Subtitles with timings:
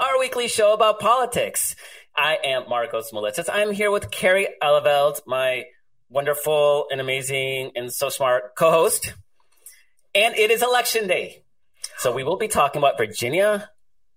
[0.00, 1.76] our weekly show about politics.
[2.16, 3.48] I am Markos Moulitsas.
[3.52, 5.64] I'm here with Kerry Eleveld, my
[6.08, 9.14] wonderful and amazing and so smart co-host.
[10.14, 11.42] And it is election day.
[11.98, 13.70] So we will be talking about Virginia,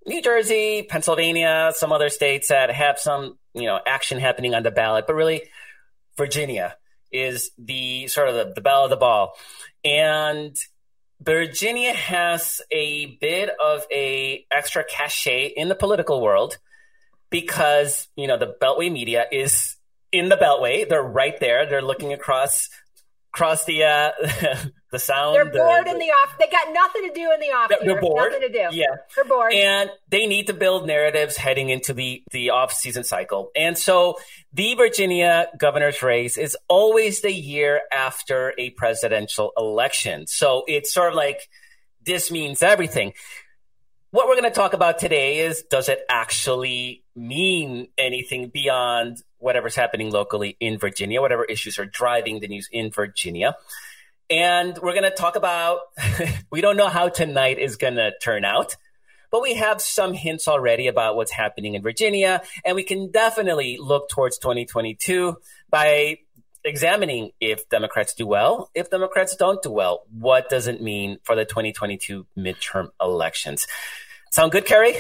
[0.06, 4.72] New Jersey, Pennsylvania, some other states that have some, you know, action happening on the
[4.72, 5.44] ballot, but really
[6.18, 6.76] Virginia
[7.12, 9.34] is the sort of the, the belle of the ball.
[9.84, 10.56] And
[11.22, 16.58] Virginia has a bit of a extra cachet in the political world
[17.30, 19.78] because, you know, the Beltway media is
[20.12, 20.88] in the Beltway.
[20.88, 21.66] They're right there.
[21.66, 22.70] They're looking across
[23.34, 24.12] across the uh,
[24.92, 25.36] the sound.
[25.36, 26.38] They're bored in the off.
[26.40, 27.72] They got nothing to do in the off.
[27.82, 28.32] They're bored.
[28.32, 28.76] Nothing to do.
[28.78, 28.86] Yeah,
[29.16, 33.52] they're bored, and they need to build narratives heading into the the off season cycle.
[33.56, 34.18] And so,
[34.54, 40.26] the Virginia governor's race is always the year after a presidential election.
[40.28, 41.50] So it's sort of like
[42.06, 43.14] this means everything.
[44.12, 49.76] What we're going to talk about today is does it actually mean anything beyond whatever's
[49.76, 53.56] happening locally in Virginia, whatever issues are driving the news in Virginia?
[54.30, 55.80] And we're going to talk about,
[56.52, 58.76] we don't know how tonight is going to turn out,
[59.32, 62.42] but we have some hints already about what's happening in Virginia.
[62.66, 65.38] And we can definitely look towards 2022
[65.70, 66.18] by
[66.64, 71.36] examining if Democrats do well, if Democrats don't do well, what does it mean for
[71.36, 73.66] the 2022 midterm elections?
[74.32, 74.94] Sound good, Kerry?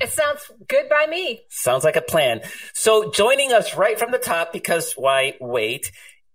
[0.00, 1.42] It sounds good by me.
[1.48, 2.40] Sounds like a plan.
[2.72, 5.92] So joining us right from the top, because why wait,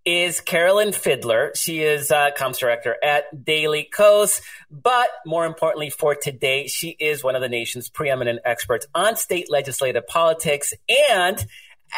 [0.07, 1.51] is Carolyn Fiddler.
[1.53, 4.39] She is uh, comms director at Daily Kos,
[4.71, 9.51] But more importantly for today, she is one of the nation's preeminent experts on state
[9.51, 10.73] legislative politics
[11.11, 11.45] and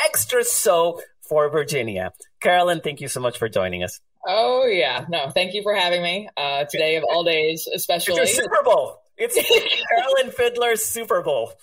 [0.06, 2.12] extra so for Virginia.
[2.42, 4.02] Carolyn, thank you so much for joining us.
[4.28, 5.06] Oh, yeah.
[5.08, 6.30] No, thank you for having me.
[6.36, 8.24] Uh, today of all days, especially.
[8.24, 9.04] It's Super Bowl.
[9.18, 9.36] It's
[9.88, 11.54] Carolyn Fiddler's Super Bowl.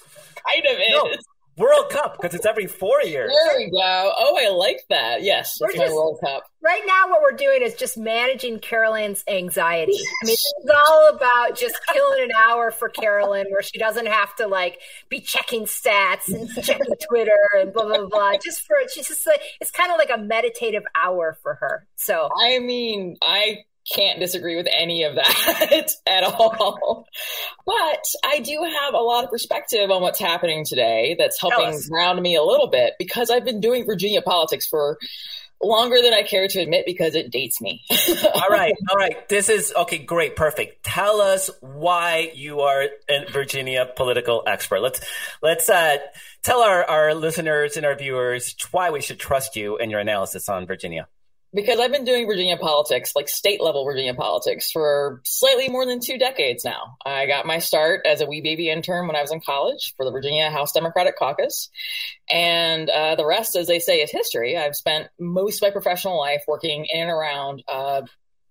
[0.46, 0.86] Kind of is.
[0.90, 1.10] No,
[1.56, 3.32] World Cup because it's every four years.
[3.32, 4.12] There we go.
[4.18, 5.22] Oh, I like that.
[5.22, 6.44] Yes, we're just, World Cup.
[6.62, 9.94] Right now, what we're doing is just managing Carolyn's anxiety.
[9.94, 14.34] I mean, it's all about just killing an hour for Carolyn, where she doesn't have
[14.36, 18.32] to like be checking stats and checking Twitter and blah blah blah.
[18.42, 21.86] Just for she's just like it's kind of like a meditative hour for her.
[21.96, 23.64] So I mean, I
[23.94, 27.06] can't disagree with any of that at all.
[27.64, 32.20] But I do have a lot of perspective on what's happening today that's helping ground
[32.22, 34.98] me a little bit because I've been doing Virginia politics for
[35.62, 37.82] longer than I care to admit because it dates me.
[38.34, 38.74] all right.
[38.90, 39.28] All right.
[39.28, 39.98] This is okay.
[39.98, 40.36] Great.
[40.36, 40.84] Perfect.
[40.84, 44.80] Tell us why you are a Virginia political expert.
[44.80, 45.00] Let's,
[45.42, 45.96] let's, uh,
[46.42, 50.48] tell our, our listeners and our viewers why we should trust you and your analysis
[50.48, 51.08] on Virginia
[51.56, 56.00] because I've been doing Virginia politics, like state level Virginia politics, for slightly more than
[56.00, 56.98] two decades now.
[57.04, 60.04] I got my start as a wee baby intern when I was in college for
[60.04, 61.70] the Virginia House Democratic Caucus.
[62.30, 64.58] And uh, the rest, as they say, is history.
[64.58, 68.02] I've spent most of my professional life working in and around uh,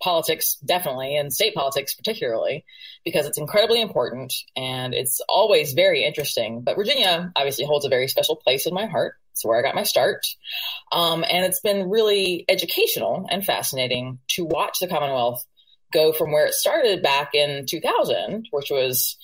[0.01, 2.65] politics, definitely, and state politics particularly,
[3.03, 6.61] because it's incredibly important and it's always very interesting.
[6.61, 9.15] But Virginia obviously holds a very special place in my heart.
[9.35, 10.25] It's where I got my start.
[10.93, 15.45] Um, and it's been really educational and fascinating to watch the Commonwealth
[15.91, 19.17] go from where it started back in 2000, which was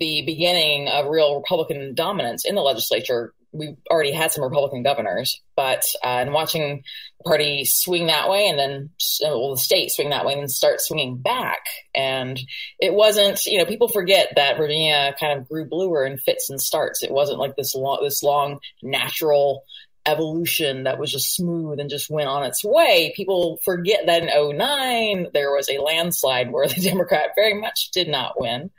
[0.00, 5.40] the beginning of real Republican dominance in the legislature, we already had some Republican governors,
[5.56, 6.82] but uh, and watching
[7.18, 8.90] the party swing that way and then
[9.22, 11.60] well, the state swing that way and then start swinging back.
[11.94, 12.38] And
[12.78, 16.60] it wasn't, you know, people forget that Virginia kind of grew bluer in fits and
[16.60, 17.02] starts.
[17.02, 19.64] It wasn't like this long, this long natural
[20.08, 23.12] evolution that was just smooth and just went on its way.
[23.14, 28.08] People forget that in 09, there was a landslide where the Democrat very much did
[28.08, 28.70] not win.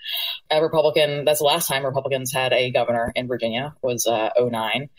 [0.50, 4.90] A Republican, that's the last time Republicans had a governor in Virginia was uh, 09.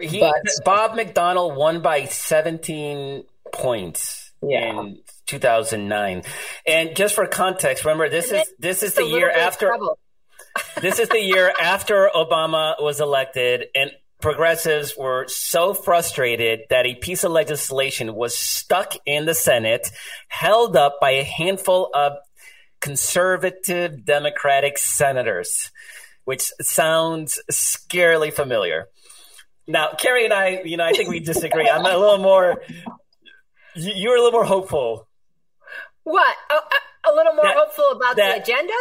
[0.00, 4.80] He, but Bob McDonnell won by 17 points yeah.
[4.80, 6.22] in 2009.
[6.66, 9.72] And just for context, remember this is this is the year after
[10.80, 16.94] this is the year after Obama was elected and progressives were so frustrated that a
[16.94, 19.90] piece of legislation was stuck in the Senate,
[20.28, 22.14] held up by a handful of
[22.80, 25.70] conservative Democratic senators,
[26.24, 28.88] which sounds scarily familiar.
[29.66, 31.68] Now, Carrie and I, you know, I think we disagree.
[31.68, 32.62] I'm a little more.
[33.74, 35.06] You, are a little more hopeful.
[36.04, 36.36] What?
[36.50, 38.72] A, a little more that, hopeful about that, the agenda?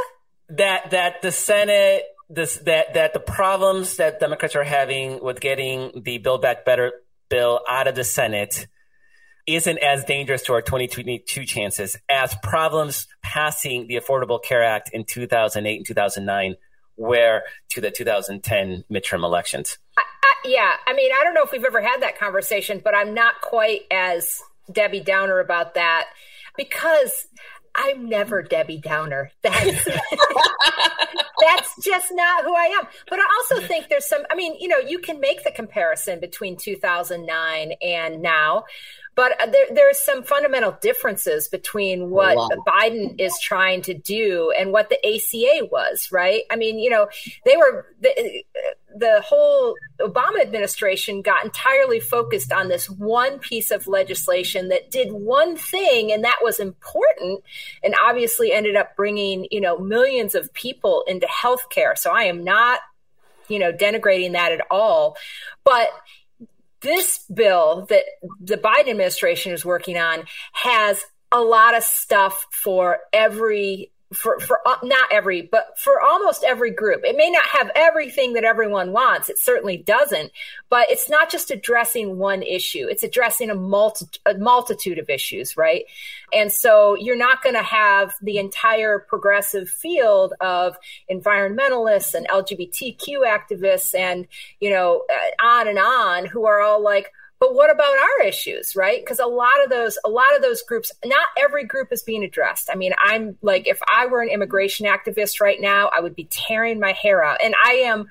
[0.49, 6.01] That that the Senate, this that that the problems that Democrats are having with getting
[6.03, 6.91] the Build Back Better
[7.29, 8.67] bill out of the Senate
[9.45, 15.05] isn't as dangerous to our 2022 chances as problems passing the Affordable Care Act in
[15.05, 16.55] 2008 and 2009
[16.97, 19.77] were to the 2010 midterm elections.
[19.97, 22.93] I, I, yeah, I mean, I don't know if we've ever had that conversation, but
[22.93, 26.07] I'm not quite as Debbie Downer about that
[26.57, 27.27] because
[27.73, 29.31] I'm never Debbie Downer.
[29.43, 29.87] That's
[31.39, 32.87] that's just not who I am.
[33.09, 36.19] But I also think there's some I mean, you know, you can make the comparison
[36.19, 38.63] between 2009 and now,
[39.17, 42.37] but uh, there, there's some fundamental differences between what
[42.67, 46.43] Biden is trying to do and what the ACA was, right?
[46.51, 47.09] I mean, you know,
[47.43, 48.43] they were the,
[48.95, 55.11] the whole Obama administration got entirely focused on this one piece of legislation that did
[55.11, 57.43] one thing, and that was important,
[57.83, 61.97] and obviously ended up bringing you know millions of people into healthcare.
[61.97, 62.81] So I am not
[63.47, 65.17] you know denigrating that at all,
[65.63, 65.89] but
[66.81, 68.03] this bill that
[68.39, 74.59] the Biden administration is working on has a lot of stuff for every for for
[74.65, 77.01] uh, not every but for almost every group.
[77.03, 79.29] It may not have everything that everyone wants.
[79.29, 80.31] It certainly doesn't
[80.69, 82.87] but it's not just addressing one issue.
[82.89, 85.83] It's addressing a, multi, a multitude of issues right?
[86.33, 90.77] And so you're not going to have the entire progressive field of
[91.11, 94.27] environmentalists and lgbtq activists and
[94.59, 98.75] you know uh, on and on who are all like but what about our issues
[98.75, 98.99] right?
[98.99, 102.23] Because a lot of those a lot of those groups not every group is being
[102.23, 102.69] addressed.
[102.71, 106.27] I mean i'm like if i were an immigration activist right now i would be
[106.29, 107.39] tearing my hair out.
[107.43, 108.07] And i am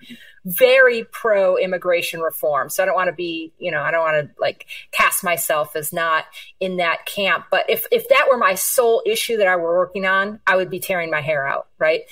[0.46, 2.70] very pro immigration reform.
[2.70, 5.74] So I don't want to be, you know, I don't want to like cast myself
[5.74, 6.24] as not
[6.60, 7.46] in that camp.
[7.50, 10.70] But if if that were my sole issue that I were working on, I would
[10.70, 12.02] be tearing my hair out, right?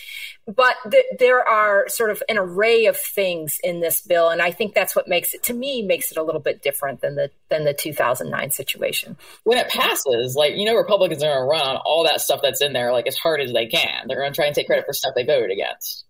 [0.48, 4.50] But th- there are sort of an array of things in this bill, and I
[4.50, 7.30] think that's what makes it to me makes it a little bit different than the
[7.50, 9.16] than the 2009 situation.
[9.44, 12.40] When it passes, like you know, Republicans are going to run on all that stuff
[12.42, 14.08] that's in there like as hard as they can.
[14.08, 16.04] They're going to try and take credit for stuff they voted against.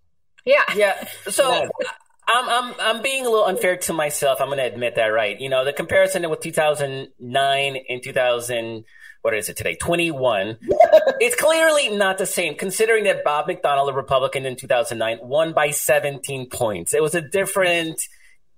[0.47, 1.09] Yeah, yeah.
[1.29, 1.70] So
[2.26, 4.41] I'm I'm I'm being a little unfair to myself.
[4.41, 5.38] I'm going to admit that, right?
[5.38, 8.85] You know, the comparison with 2009 and 2000
[9.25, 9.75] what is it today?
[9.75, 10.59] 21.
[11.19, 15.71] it's clearly not the same considering that Bob McDonnell, a Republican in 2009, won by
[15.71, 16.93] 17 points.
[16.93, 18.03] It was a different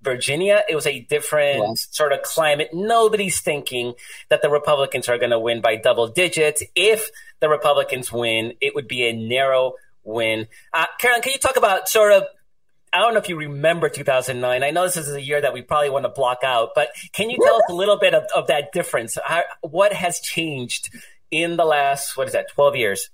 [0.02, 1.74] Virginia, it was a different yeah.
[1.74, 2.70] sort of climate.
[2.72, 3.94] Nobody's thinking
[4.28, 6.64] that the Republicans are going to win by double digits.
[6.74, 10.48] If the Republicans win, it would be a narrow win.
[10.72, 12.24] Uh, Carolyn, can you talk about sort of
[12.96, 14.62] I don't know if you remember 2009.
[14.62, 17.28] I know this is a year that we probably want to block out, but can
[17.28, 19.18] you tell us a little bit of, of that difference?
[19.22, 20.88] How, what has changed
[21.30, 23.10] in the last, what is that, 12 years?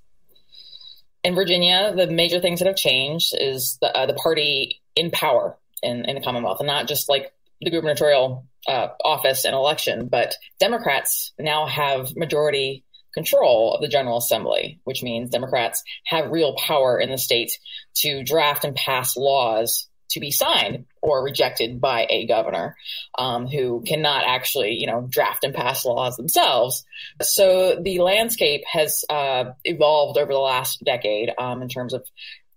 [1.25, 5.59] In Virginia, the major things that have changed is the, uh, the party in power
[5.83, 10.37] in, in the Commonwealth, and not just like the gubernatorial uh, office and election, but
[10.61, 17.01] Democrats now have majority control of the General Assembly, which means Democrats have real power
[17.01, 17.51] in the state
[17.97, 22.77] to draft and pass laws to be signed or rejected by a governor
[23.19, 26.85] um, who cannot actually, you know, draft and pass laws themselves.
[27.23, 32.05] So the landscape has uh, evolved over the last decade um, in terms of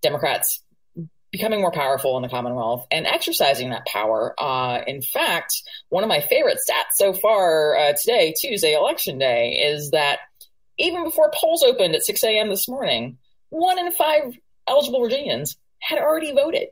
[0.01, 0.61] Democrats
[1.31, 4.33] becoming more powerful in the Commonwealth and exercising that power.
[4.37, 9.65] Uh, in fact, one of my favorite stats so far uh, today, Tuesday, election day,
[9.67, 10.19] is that
[10.77, 12.49] even before polls opened at 6 a.m.
[12.49, 13.17] this morning,
[13.49, 16.67] one in five eligible Virginians had already voted.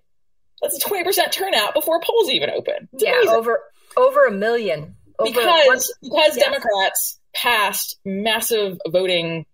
[0.62, 2.90] That's a 20% turnout before polls even open.
[2.94, 3.36] It's yeah, amazing.
[3.36, 3.60] over
[3.98, 4.96] over a million.
[5.20, 6.44] Over because one, because yeah.
[6.46, 9.46] Democrats passed massive voting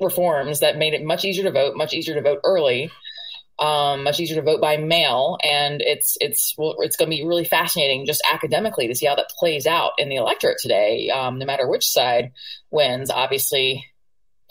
[0.00, 2.90] reforms that made it much easier to vote, much easier to vote early,
[3.60, 7.26] um, much easier to vote by mail, and it's it's well, it's going to be
[7.26, 11.10] really fascinating just academically to see how that plays out in the electorate today.
[11.10, 12.32] Um, no matter which side
[12.70, 13.86] wins, obviously,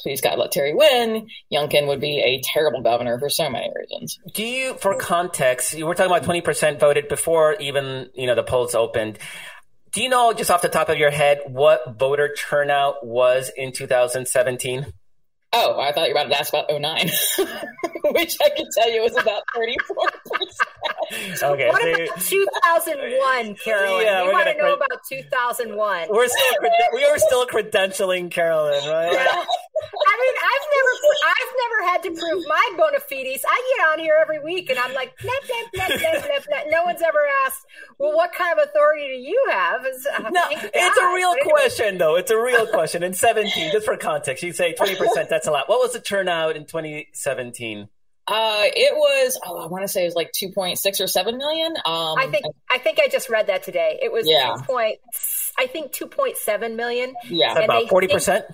[0.02, 1.28] please God let Terry win.
[1.52, 4.18] Youngkin would be a terrible governor for so many reasons.
[4.34, 8.36] Do you, for context, you were talking about twenty percent voted before even you know
[8.36, 9.20] the polls opened.
[9.92, 13.72] Do you know just off the top of your head what voter turnout was in
[13.72, 14.86] 2017?
[15.52, 17.10] Oh, I thought you were about to ask about 09,
[18.14, 21.44] which I can tell you was about 34%.
[21.54, 21.70] okay.
[21.70, 24.06] What about 2001, Carolyn?
[24.06, 26.08] Yeah, we want to know cred- about 2001.
[26.12, 26.54] We're still,
[26.94, 29.12] we are still credentialing Carolyn, right?
[29.12, 29.26] Yeah.
[29.26, 30.94] I mean, I've never,
[31.50, 33.44] I've never had to prove my bona fides.
[33.50, 36.60] I get on here every week, and I'm like, blah, blah, blah, blah, blah, blah.
[36.70, 37.66] no one's ever asked,
[37.98, 39.82] well, what kind of authority do you have?
[39.86, 42.16] It's, uh, no, it's a real question, though.
[42.16, 43.04] It's a real question.
[43.04, 45.30] In 17, just for context, you say 20%.
[45.30, 45.68] That's a lot.
[45.70, 47.90] What was the turnout in 2017?
[48.28, 51.08] Uh, it was oh, I want to say it was like two point six or
[51.08, 51.76] seven million.
[51.78, 53.98] Um, I think I think I just read that today.
[54.04, 54.54] It was yeah.
[54.56, 55.00] two point
[55.58, 57.16] I think two point seven million.
[57.28, 58.46] Yeah, about forty percent.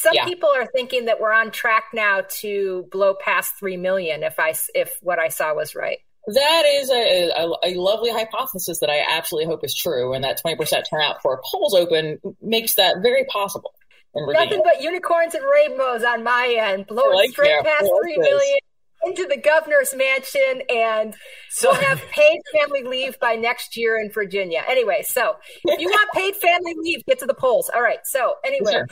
[0.00, 0.26] Some yeah.
[0.26, 4.22] people are thinking that we're on track now to blow past three million.
[4.22, 5.98] If I if what I saw was right.
[6.28, 10.38] That is a, a, a, lovely hypothesis that I absolutely hope is true, and that
[10.44, 13.72] 20% turnout for polls open makes that very possible.
[14.14, 18.58] Nothing but unicorns and rainbows on my end, blowing like, straight past three million
[19.04, 21.14] into the governor's mansion and
[21.50, 24.62] so, we'll have paid family leave by next year in Virginia.
[24.68, 27.70] Anyway, so if you want paid family leave, get to the polls.
[27.74, 28.00] All right.
[28.04, 28.72] So anyway.
[28.72, 28.86] Sure.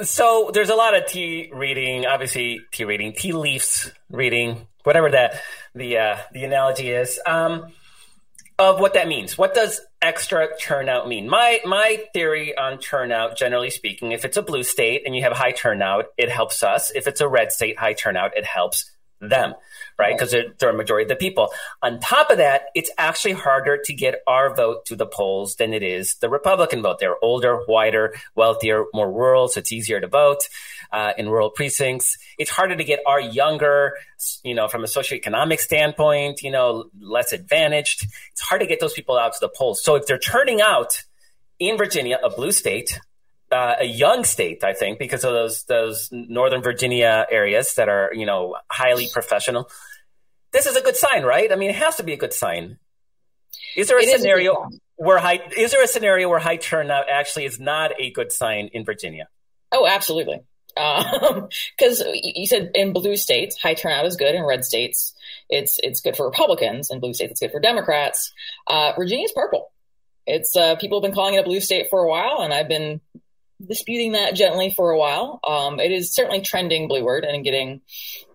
[0.00, 5.40] So there's a lot of tea reading, obviously tea reading, tea leaves reading, whatever that
[5.74, 7.20] the uh, the analogy is.
[7.26, 7.72] Um,
[8.58, 9.38] of what that means.
[9.38, 11.28] What does extra turnout mean?
[11.28, 15.32] My my theory on turnout, generally speaking, if it's a blue state and you have
[15.32, 16.90] high turnout, it helps us.
[16.90, 18.90] If it's a red state, high turnout, it helps
[19.20, 19.54] them,
[19.98, 20.16] right?
[20.16, 21.50] Because they're, they're a majority of the people.
[21.82, 25.74] On top of that, it's actually harder to get our vote to the polls than
[25.74, 26.98] it is the Republican vote.
[27.00, 30.48] They're older, whiter, wealthier, more rural, so it's easier to vote
[30.92, 32.16] uh, in rural precincts.
[32.38, 33.94] It's harder to get our younger,
[34.44, 38.06] you know, from a socioeconomic standpoint, you know, less advantaged.
[38.32, 39.82] It's hard to get those people out to the polls.
[39.82, 41.02] So if they're turning out
[41.58, 43.00] in Virginia, a blue state,
[43.50, 48.10] uh, a young state, I think, because of those those Northern Virginia areas that are
[48.14, 49.70] you know highly professional.
[50.52, 51.52] This is a good sign, right?
[51.52, 52.78] I mean, it has to be a good sign.
[53.76, 57.08] Is there a it scenario a where high is there a scenario where high turnout
[57.10, 59.28] actually is not a good sign in Virginia?
[59.72, 60.40] Oh, absolutely.
[60.74, 64.34] Because um, you said in blue states, high turnout is good.
[64.34, 65.14] In red states,
[65.48, 66.90] it's it's good for Republicans.
[66.90, 68.32] In blue states, it's good for Democrats.
[68.66, 69.72] Uh, Virginia's purple.
[70.26, 72.68] It's uh, people have been calling it a blue state for a while, and I've
[72.68, 73.00] been
[73.64, 75.40] disputing that gently for a while.
[75.46, 77.80] Um, it is certainly trending blueward and getting,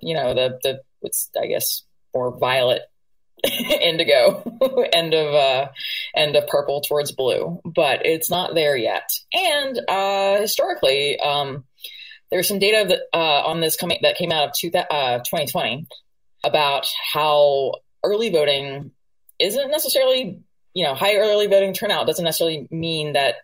[0.01, 2.81] you know, the the it's I guess more violet
[3.81, 4.41] indigo
[4.93, 5.67] end of uh,
[6.15, 9.09] end of purple towards blue, but it's not there yet.
[9.33, 11.65] And uh, historically, um,
[12.31, 15.85] there's some data that, uh, on this coming that came out of two, uh, 2020
[16.43, 18.91] about how early voting
[19.39, 20.39] isn't necessarily,
[20.73, 23.35] you know, high early voting turnout doesn't necessarily mean that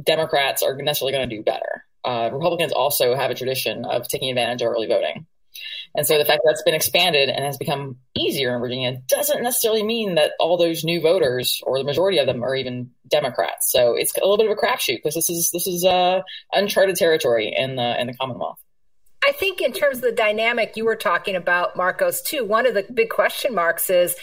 [0.00, 1.84] Democrats are necessarily going to do better.
[2.04, 5.26] Uh, Republicans also have a tradition of taking advantage of early voting.
[5.96, 9.42] And so the fact that that's been expanded and has become easier in Virginia doesn't
[9.42, 13.70] necessarily mean that all those new voters or the majority of them are even Democrats.
[13.70, 16.22] So it's a little bit of a crapshoot because this is this is uh,
[16.52, 18.58] uncharted territory in the in the Commonwealth.
[19.24, 22.74] I think in terms of the dynamic you were talking about, Marcos, too, one of
[22.74, 24.16] the big question marks is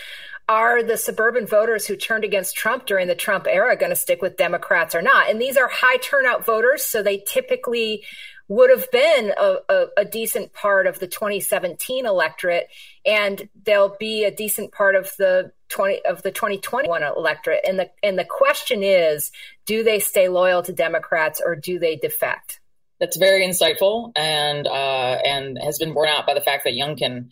[0.52, 4.22] are the suburban voters who turned against Trump during the Trump era going to stick
[4.22, 5.30] with Democrats or not?
[5.30, 8.04] And these are high turnout voters, so they typically
[8.50, 12.68] would have been a, a, a, decent part of the 2017 electorate,
[13.06, 17.62] and they'll be a decent part of the 20 of the 2021 electorate.
[17.66, 19.32] And the and the question is,
[19.66, 22.60] do they stay loyal to Democrats or do they defect?
[23.00, 27.30] That's very insightful, and uh, and has been borne out by the fact that Youngkin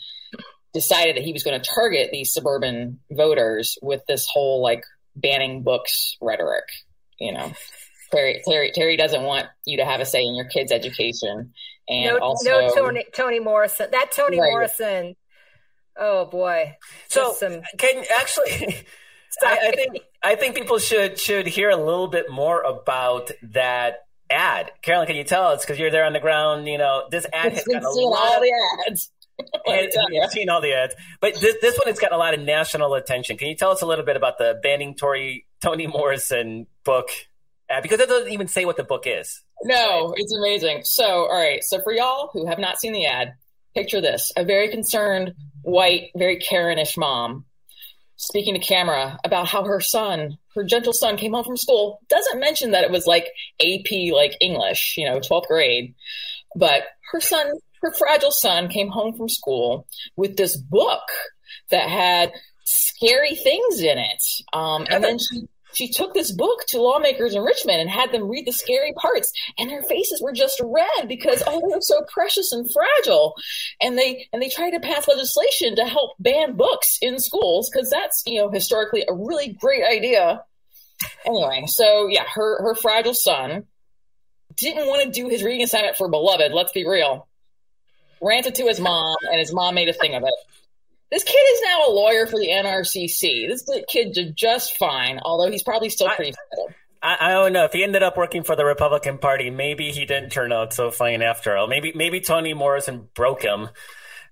[0.73, 4.83] decided that he was going to target these suburban voters with this whole like
[5.15, 6.65] banning books rhetoric.
[7.19, 7.51] You know,
[8.11, 11.53] Terry, Terry, Terry doesn't want you to have a say in your kids' education,
[11.87, 13.87] and no, also no Toni, Toni Morrison.
[13.91, 14.51] That Toni right.
[14.51, 15.15] Morrison.
[15.97, 16.77] Oh boy.
[17.09, 17.61] So some...
[17.77, 18.85] can actually.
[19.43, 23.97] I, I think I think people should should hear a little bit more about that
[24.29, 24.71] ad.
[24.81, 26.67] Carolyn, can you tell us because you're there on the ground?
[26.67, 28.51] You know, this ad has got a lot all the
[28.87, 29.11] ads
[29.65, 32.41] and, you've seen all the ads, but this, this one has gotten a lot of
[32.41, 33.37] national attention.
[33.37, 37.09] Can you tell us a little bit about the banning Tory Toni Morrison book?
[37.69, 39.43] Uh, because it doesn't even say what the book is.
[39.63, 40.81] No, it's amazing.
[40.83, 41.63] So, all right.
[41.63, 43.33] So, for y'all who have not seen the ad,
[43.75, 47.45] picture this: a very concerned, white, very Karenish mom
[48.15, 51.99] speaking to camera about how her son, her gentle son, came home from school.
[52.09, 53.27] Doesn't mention that it was like
[53.61, 55.93] AP, like English, you know, twelfth grade,
[56.55, 61.07] but her son her fragile son came home from school with this book
[61.71, 62.31] that had
[62.65, 64.23] scary things in it.
[64.53, 68.27] Um, and then she she took this book to lawmakers in Richmond and had them
[68.27, 72.51] read the scary parts, and their faces were just red because oh, they're so precious
[72.51, 73.35] and fragile.
[73.81, 77.89] And they and they tried to pass legislation to help ban books in schools because
[77.89, 80.43] that's you know historically a really great idea.
[81.25, 83.65] Anyway, so yeah, her her fragile son
[84.57, 86.51] didn't want to do his reading assignment for Beloved.
[86.51, 87.28] Let's be real
[88.21, 90.33] ranted to his mom, and his mom made a thing of it.
[91.11, 93.47] This kid is now a lawyer for the NRCC.
[93.47, 96.33] This kid did just fine, although he's probably still pretty
[97.01, 99.49] I, I, don't know if he ended up working for the Republican Party.
[99.49, 101.67] Maybe he didn't turn out so fine after all.
[101.67, 103.69] Maybe maybe Toni Morrison broke him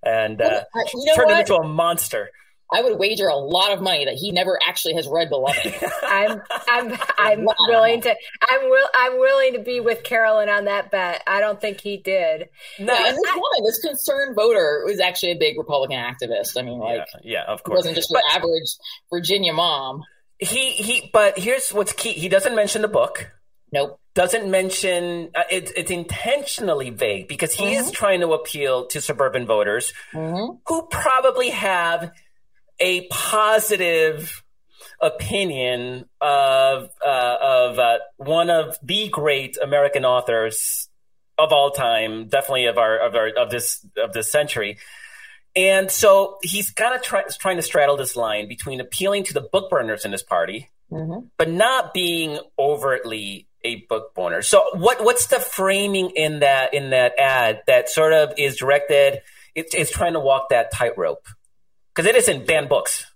[0.04, 0.64] and uh,
[0.94, 1.34] you know turned what?
[1.34, 2.30] him into a monster.
[2.72, 5.74] I would wager a lot of money that he never actually has read Beloved.
[6.04, 10.92] I'm I'm I'm willing to I'm will I'm willing to be with Carolyn on that
[10.92, 11.24] bet.
[11.26, 12.50] I don't think he did.
[12.80, 16.58] No, and this woman, this concerned voter was actually a big Republican activist.
[16.58, 18.76] I mean, like, yeah, yeah of course, wasn't just an average
[19.10, 20.04] Virginia mom.
[20.40, 23.32] He he, but here's what's key: he doesn't mention the book.
[23.72, 24.00] Nope.
[24.16, 27.86] Doesn't mention uh, it, it's intentionally vague because he mm-hmm.
[27.86, 30.56] is trying to appeal to suburban voters mm-hmm.
[30.66, 32.12] who probably have
[32.80, 34.44] a positive
[35.02, 40.90] opinion of uh, of uh, one of the great American authors
[41.38, 44.78] of all time, definitely of our of our of this of this century.
[45.56, 49.42] And so he's kind of try, trying to straddle this line between appealing to the
[49.42, 51.26] book burners in his party, mm-hmm.
[51.36, 54.44] but not being overtly a book burner.
[54.44, 59.22] So what what's the framing in that in that ad that sort of is directed?
[59.56, 61.28] It's, it's trying to walk that tightrope
[61.98, 63.12] because it isn't banned books.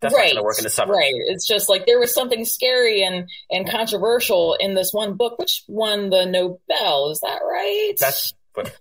[0.00, 0.34] That's right.
[0.34, 0.92] not work in the summer.
[0.92, 1.14] Right.
[1.14, 5.64] It's just like there was something scary and and controversial in this one book, which
[5.66, 7.10] won the Nobel.
[7.10, 7.94] Is that right?
[7.98, 8.76] That's what.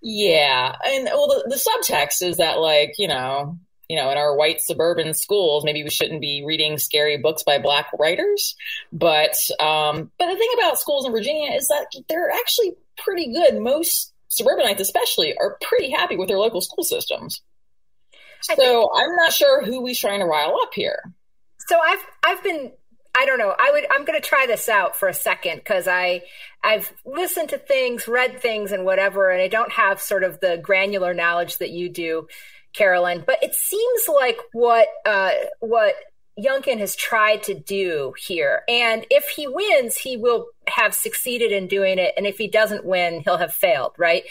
[0.00, 4.36] Yeah, and well, the, the subtext is that like you know you know, in our
[4.36, 8.54] white suburban schools, maybe we shouldn't be reading scary books by black writers.
[8.92, 13.60] But um, but the thing about schools in Virginia is that they're actually pretty good.
[13.60, 17.40] Most suburbanites, especially, are pretty happy with their local school systems.
[18.42, 21.02] So I'm not sure who we're trying to rile up here.
[21.66, 22.72] So I've I've been
[23.18, 23.54] I don't know.
[23.58, 26.22] I would I'm going to try this out for a second because I
[26.62, 30.58] I've listened to things, read things, and whatever, and I don't have sort of the
[30.62, 32.28] granular knowledge that you do,
[32.72, 33.24] Carolyn.
[33.26, 35.94] But it seems like what uh, what
[36.38, 41.66] Youngkin has tried to do here, and if he wins, he will have succeeded in
[41.66, 44.22] doing it, and if he doesn't win, he'll have failed, right?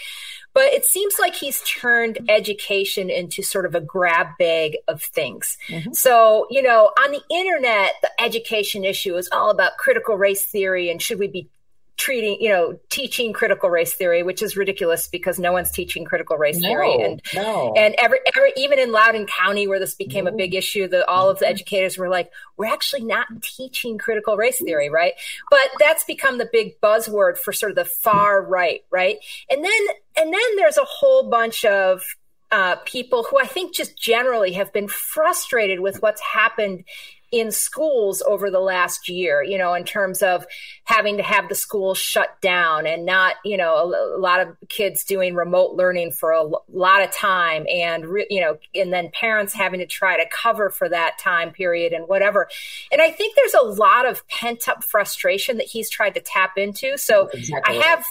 [0.58, 5.56] But it seems like he's turned education into sort of a grab bag of things.
[5.68, 5.92] Mm-hmm.
[5.92, 10.90] So, you know, on the internet, the education issue is all about critical race theory
[10.90, 11.48] and should we be
[11.98, 16.38] treating, you know, teaching critical race theory, which is ridiculous because no one's teaching critical
[16.38, 16.94] race no, theory.
[17.02, 17.74] And no.
[17.76, 20.30] and every, every even in Loudoun County where this became no.
[20.30, 21.52] a big issue, that all of the mm-hmm.
[21.52, 25.14] educators were like, we're actually not teaching critical race theory, right?
[25.50, 29.18] But that's become the big buzzword for sort of the far right, right?
[29.50, 29.80] And then
[30.16, 32.02] and then there's a whole bunch of
[32.50, 36.84] uh, people who I think just generally have been frustrated with what's happened
[37.30, 40.46] in schools over the last year, you know, in terms of
[40.84, 44.56] having to have the schools shut down and not, you know, a, a lot of
[44.68, 48.92] kids doing remote learning for a l- lot of time and, re- you know, and
[48.92, 52.48] then parents having to try to cover for that time period and whatever.
[52.90, 56.56] And I think there's a lot of pent up frustration that he's tried to tap
[56.56, 56.96] into.
[56.96, 57.78] So exactly.
[57.78, 58.04] I have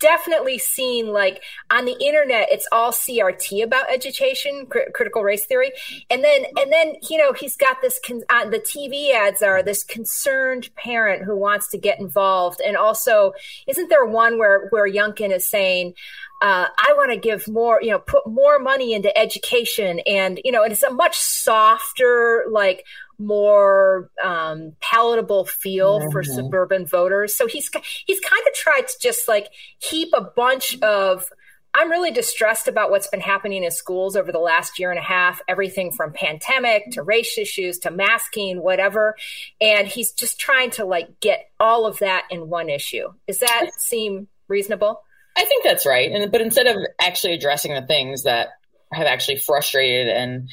[0.00, 5.70] definitely seen like on the internet it's all crt about education cr- critical race theory
[6.10, 9.62] and then and then you know he's got this con- uh, the tv ads are
[9.62, 13.32] this concerned parent who wants to get involved and also
[13.66, 15.94] isn't there one where where Youngkin is saying
[16.42, 20.00] uh, I want to give more, you know, put more money into education.
[20.06, 22.86] And, you know, and it's a much softer, like
[23.20, 26.10] more um, palatable feel mm-hmm.
[26.10, 27.36] for suburban voters.
[27.36, 27.70] So he's
[28.06, 31.24] he's kind of tried to just like heap a bunch of.
[31.72, 35.02] I'm really distressed about what's been happening in schools over the last year and a
[35.02, 35.40] half.
[35.46, 39.14] Everything from pandemic to race issues to masking, whatever.
[39.60, 43.12] And he's just trying to like get all of that in one issue.
[43.28, 45.00] Does that seem reasonable?
[45.36, 46.10] I think that's right.
[46.10, 48.48] And but instead of actually addressing the things that
[48.92, 50.48] have actually frustrated and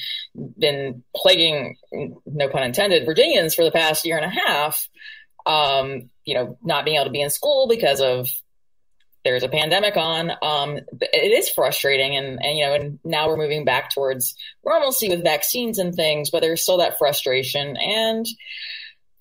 [0.57, 1.75] been plaguing,
[2.25, 4.87] no pun intended, Virginians for the past year and a half.
[5.45, 8.29] Um, you know, not being able to be in school because of
[9.23, 10.31] there's a pandemic on.
[10.41, 15.09] Um, it is frustrating, and, and you know, and now we're moving back towards normalcy
[15.09, 18.25] with vaccines and things, but there's still that frustration and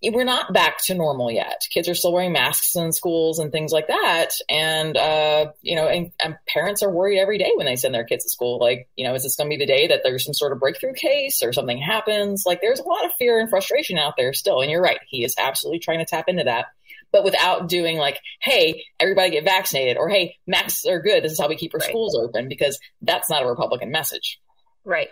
[0.02, 1.62] we're not back to normal yet.
[1.70, 4.28] Kids are still wearing masks in schools and things like that.
[4.48, 8.04] And, uh, you know, and, and, parents are worried every day when they send their
[8.04, 8.59] kids to school.
[8.59, 10.61] Like, you know, is this going to be the day that there's some sort of
[10.61, 12.44] breakthrough case or something happens?
[12.46, 14.61] Like, there's a lot of fear and frustration out there still.
[14.61, 15.00] And you're right.
[15.09, 16.66] He is absolutely trying to tap into that.
[17.11, 21.24] But without doing like, hey, everybody get vaccinated or hey, masks are good.
[21.24, 21.88] This is how we keep our right.
[21.88, 24.40] schools open because that's not a Republican message.
[24.85, 25.09] Right.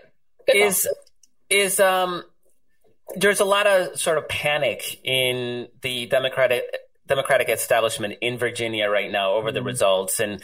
[0.46, 0.88] Good is,
[1.48, 2.24] is, um,
[3.16, 6.64] there's a lot of sort of panic in the Democratic
[7.06, 9.56] Democratic establishment in Virginia right now over mm-hmm.
[9.56, 10.42] the results, and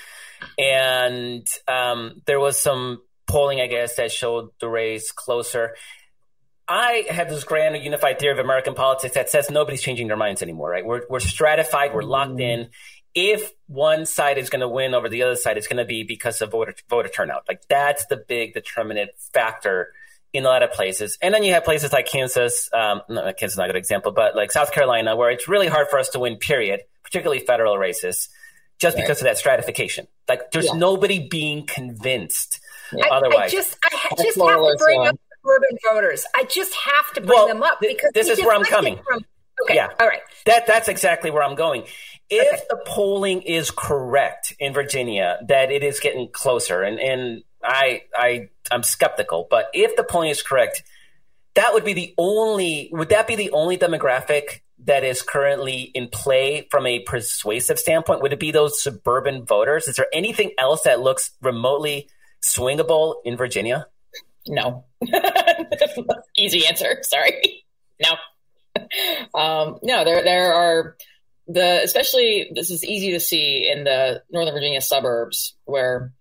[0.59, 5.75] and um, there was some polling, I guess, that showed the race closer.
[6.69, 10.41] I have this grand unified theory of American politics that says nobody's changing their minds
[10.41, 10.87] anymore, right?
[10.87, 12.63] We're, we're stratified, we're locked mm-hmm.
[12.63, 12.69] in.
[13.13, 16.05] If one side is going to win over the other side, it's going to be
[16.05, 17.43] because of voter, voter turnout.
[17.49, 19.93] Like that's the big determinant factor
[20.33, 21.19] in a lot of places.
[21.21, 24.13] And then you have places like Kansas, um, no, Kansas is not a good example,
[24.13, 27.77] but like South Carolina, where it's really hard for us to win, period, particularly federal
[27.79, 28.29] races,
[28.79, 29.03] just right.
[29.03, 30.07] because of that stratification.
[30.29, 30.75] Like there's yeah.
[30.75, 32.61] nobody being convinced
[32.93, 33.07] yeah.
[33.11, 33.53] otherwise.
[33.53, 36.25] I just, I ha- just have to bring up urban voters.
[36.37, 39.01] I just have to bring well, them up because this is where I'm coming.
[39.05, 39.25] From,
[39.65, 39.75] okay.
[39.75, 39.89] Yeah.
[39.99, 40.21] All right.
[40.47, 41.85] That, that's exactly where I'm going.
[42.29, 42.63] If okay.
[42.71, 48.49] the polling is correct in Virginia, that it is getting closer, and, and I I
[48.71, 50.83] I'm skeptical, but if the polling is correct,
[51.55, 56.09] that would be the only would that be the only demographic that is currently in
[56.09, 58.23] play from a persuasive standpoint?
[58.23, 59.89] Would it be those suburban voters?
[59.89, 62.09] Is there anything else that looks remotely
[62.43, 63.87] swingable in Virginia?
[64.49, 64.85] No.
[66.37, 66.99] Easy answer.
[67.03, 67.65] Sorry.
[68.01, 68.15] No.
[69.35, 70.97] Um, no, there there are
[71.49, 76.13] the especially this is easy to see in the Northern Virginia suburbs where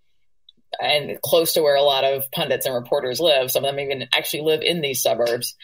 [0.79, 3.51] and close to where a lot of pundits and reporters live.
[3.51, 5.55] Some of them even actually live in these suburbs.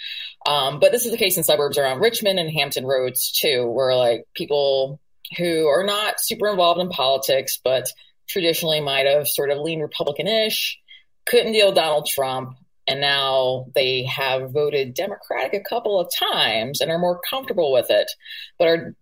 [0.45, 3.95] Um, but this is the case in suburbs around Richmond and Hampton Roads too, where
[3.95, 4.99] like people
[5.37, 7.87] who are not super involved in politics, but
[8.27, 10.79] traditionally might have sort of leaned Republican-ish,
[11.25, 16.81] couldn't deal with Donald Trump, and now they have voted Democratic a couple of times
[16.81, 18.11] and are more comfortable with it,
[18.59, 18.95] but are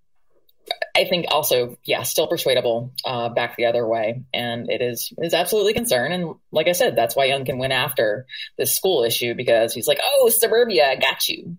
[0.96, 5.34] I think also, yeah, still persuadable uh, back the other way, and it is is
[5.34, 6.12] absolutely concern.
[6.12, 10.00] And like I said, that's why Youngkin win after this school issue because he's like,
[10.04, 11.58] "Oh, suburbia, I got you."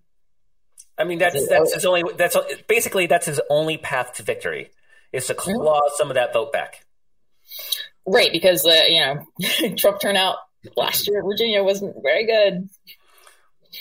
[0.97, 4.71] I mean, that's that's his only that's basically that's his only path to victory
[5.11, 5.59] is to mm-hmm.
[5.59, 5.95] claw mm-hmm.
[5.97, 6.85] some of that vote back.
[8.05, 10.37] Right, because uh, you know Trump turnout
[10.77, 12.69] last year in Virginia wasn't very good.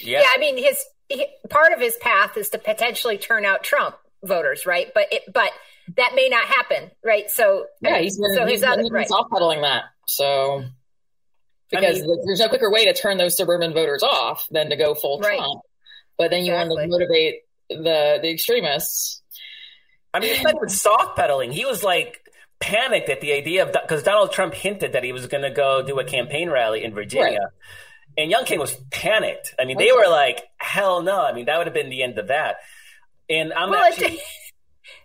[0.01, 0.77] Yeah, yeah I mean his
[1.09, 4.88] he, part of his path is to potentially turn out Trump voters, right?
[4.94, 5.50] But it, but
[5.96, 7.30] that may not happen, right?
[7.30, 9.08] So yeah, he's been, so he's, he's, been, right.
[9.08, 9.84] soft pedaling that.
[10.06, 10.64] So
[11.70, 14.76] because I mean, there's no quicker way to turn those suburban voters off than to
[14.76, 15.38] go full right.
[15.38, 15.60] Trump.
[16.16, 16.76] But then you exactly.
[16.76, 17.34] want to motivate
[17.68, 19.22] the the extremists.
[20.12, 21.50] I mean, it's not even soft pedaling.
[21.50, 22.20] He was like
[22.60, 25.82] panicked at the idea of because Donald Trump hinted that he was going to go
[25.84, 27.40] do a campaign rally in Virginia.
[27.40, 27.48] Right.
[28.16, 29.54] And Youngkin was panicked.
[29.58, 32.18] I mean, they were like, "Hell no!" I mean, that would have been the end
[32.18, 32.56] of that.
[33.28, 34.20] And I'm well, actually,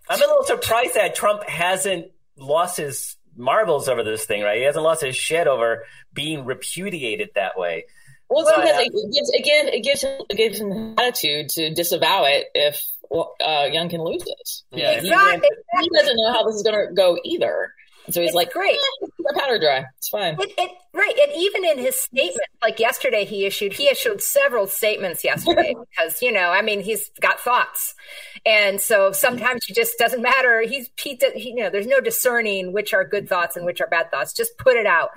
[0.08, 2.06] I'm a little surprised that Trump hasn't
[2.36, 4.58] lost his marbles over this thing, right?
[4.58, 7.86] He hasn't lost his shit over being repudiated that way.
[8.28, 11.74] Well, but, because uh, it gives again, it gives him it gives him attitude to
[11.74, 12.80] disavow it if
[13.10, 14.64] uh, Youngkin loses.
[14.70, 15.48] Yeah, exactly.
[15.78, 17.72] he, he, doesn't know how this is going to go either.
[18.08, 19.06] So he's it's like, great, eh,
[19.38, 19.84] powder dry.
[19.98, 20.36] It's fine.
[20.40, 24.66] It, it, right, and even in his statement, like yesterday, he issued he issued several
[24.66, 27.94] statements yesterday because you know, I mean, he's got thoughts,
[28.44, 30.62] and so sometimes it just doesn't matter.
[30.62, 33.88] He's he, he, you know, there's no discerning which are good thoughts and which are
[33.88, 34.32] bad thoughts.
[34.32, 35.10] Just put it out.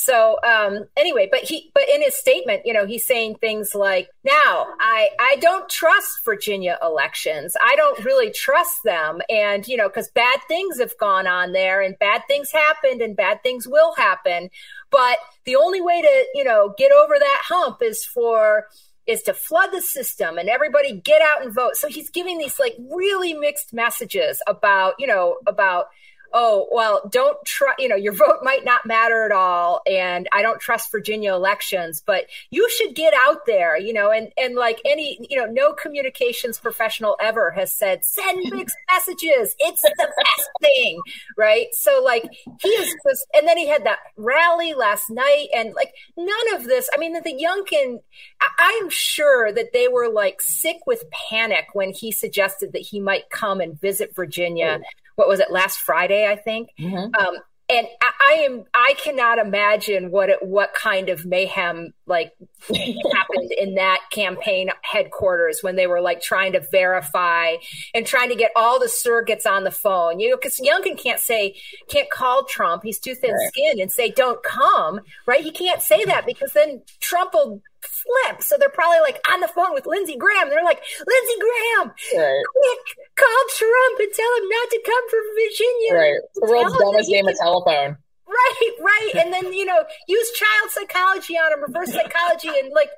[0.00, 4.08] So um, anyway, but he but in his statement, you know, he's saying things like,
[4.22, 7.56] "Now, I I don't trust Virginia elections.
[7.60, 11.82] I don't really trust them, and you know, because bad things have gone on there,
[11.82, 14.50] and bad things happened, and bad things will happen.
[14.92, 18.66] But the only way to you know get over that hump is for
[19.08, 21.74] is to flood the system and everybody get out and vote.
[21.74, 25.86] So he's giving these like really mixed messages about you know about
[26.32, 29.80] oh, well, don't try, you know, your vote might not matter at all.
[29.90, 34.32] And I don't trust Virginia elections, but you should get out there, you know, and,
[34.36, 39.54] and like any, you know, no communications professional ever has said, send mixed messages.
[39.58, 41.00] It's the best thing.
[41.36, 41.68] Right.
[41.72, 42.24] So like
[42.60, 46.64] he is just, and then he had that rally last night and like none of
[46.64, 48.00] this, I mean, the Youngkin,
[48.40, 53.00] I, I'm sure that they were like sick with panic when he suggested that he
[53.00, 54.84] might come and visit Virginia oh,
[55.18, 56.68] what was it last Friday, I think.
[56.78, 57.12] Mm-hmm.
[57.12, 62.32] Um, and I, I, am I cannot imagine what it, what kind of mayhem like
[62.62, 67.56] happened in that campaign headquarters when they were like trying to verify
[67.94, 70.20] and trying to get all the surrogates on the phone.
[70.20, 71.56] You know, because Youngkin can't say
[71.90, 75.00] can't call Trump; he's too thin skinned, and say don't come.
[75.26, 75.42] Right?
[75.42, 78.42] He can't say that because then Trump will flip.
[78.42, 80.48] So they're probably like on the phone with Lindsey Graham.
[80.48, 82.44] They're like, Lindsey Graham, right.
[82.44, 82.84] quick,
[83.16, 85.92] call Trump and tell him not to come from Virginia.
[85.94, 86.20] Right.
[86.34, 87.96] The world's dumbest game of telephone.
[88.28, 89.24] Right, right.
[89.24, 92.90] And then, you know, use child psychology on him, reverse psychology, and like,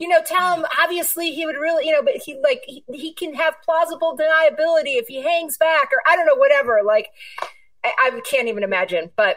[0.00, 3.14] you know, tell him obviously he would really, you know, but he like, he, he
[3.14, 6.80] can have plausible deniability if he hangs back or I don't know, whatever.
[6.84, 7.08] Like,
[7.84, 9.10] I, I can't even imagine.
[9.16, 9.36] But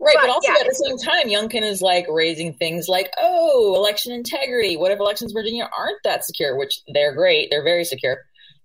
[0.00, 0.60] Right, but, but also yeah.
[0.60, 4.76] at the same time, Youngkin is like raising things like, oh, election integrity.
[4.76, 6.56] What if elections in Virginia aren't that secure?
[6.56, 8.18] Which they're great, they're very secure.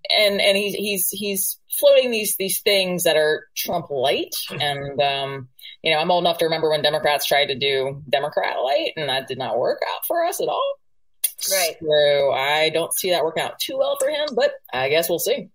[0.09, 4.33] And and he's he's he's floating these these things that are Trump light.
[4.49, 5.49] And um,
[5.83, 9.09] you know, I'm old enough to remember when Democrats tried to do Democrat light, and
[9.09, 10.73] that did not work out for us at all.
[11.51, 11.75] Right.
[11.79, 15.19] So I don't see that working out too well for him, but I guess we'll
[15.19, 15.49] see.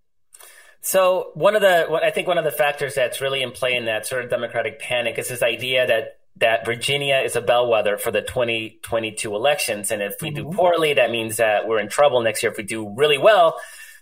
[0.84, 3.86] So one of the, I think one of the factors that's really in play in
[3.86, 8.10] that sort of democratic panic is this idea that that Virginia is a bellwether for
[8.10, 10.50] the 2022 elections, and if we mm-hmm.
[10.50, 12.50] do poorly, that means that we're in trouble next year.
[12.52, 13.58] If we do really well,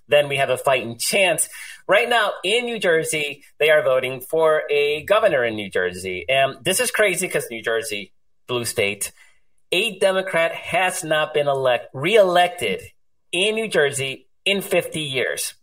[0.09, 1.49] then we have a fighting chance.
[1.87, 6.57] Right now in New Jersey, they are voting for a governor in New Jersey, and
[6.65, 8.13] this is crazy because New Jersey,
[8.49, 9.13] blue state,
[9.71, 12.81] a Democrat has not been elect reelected
[13.31, 15.55] in New Jersey in 50 years.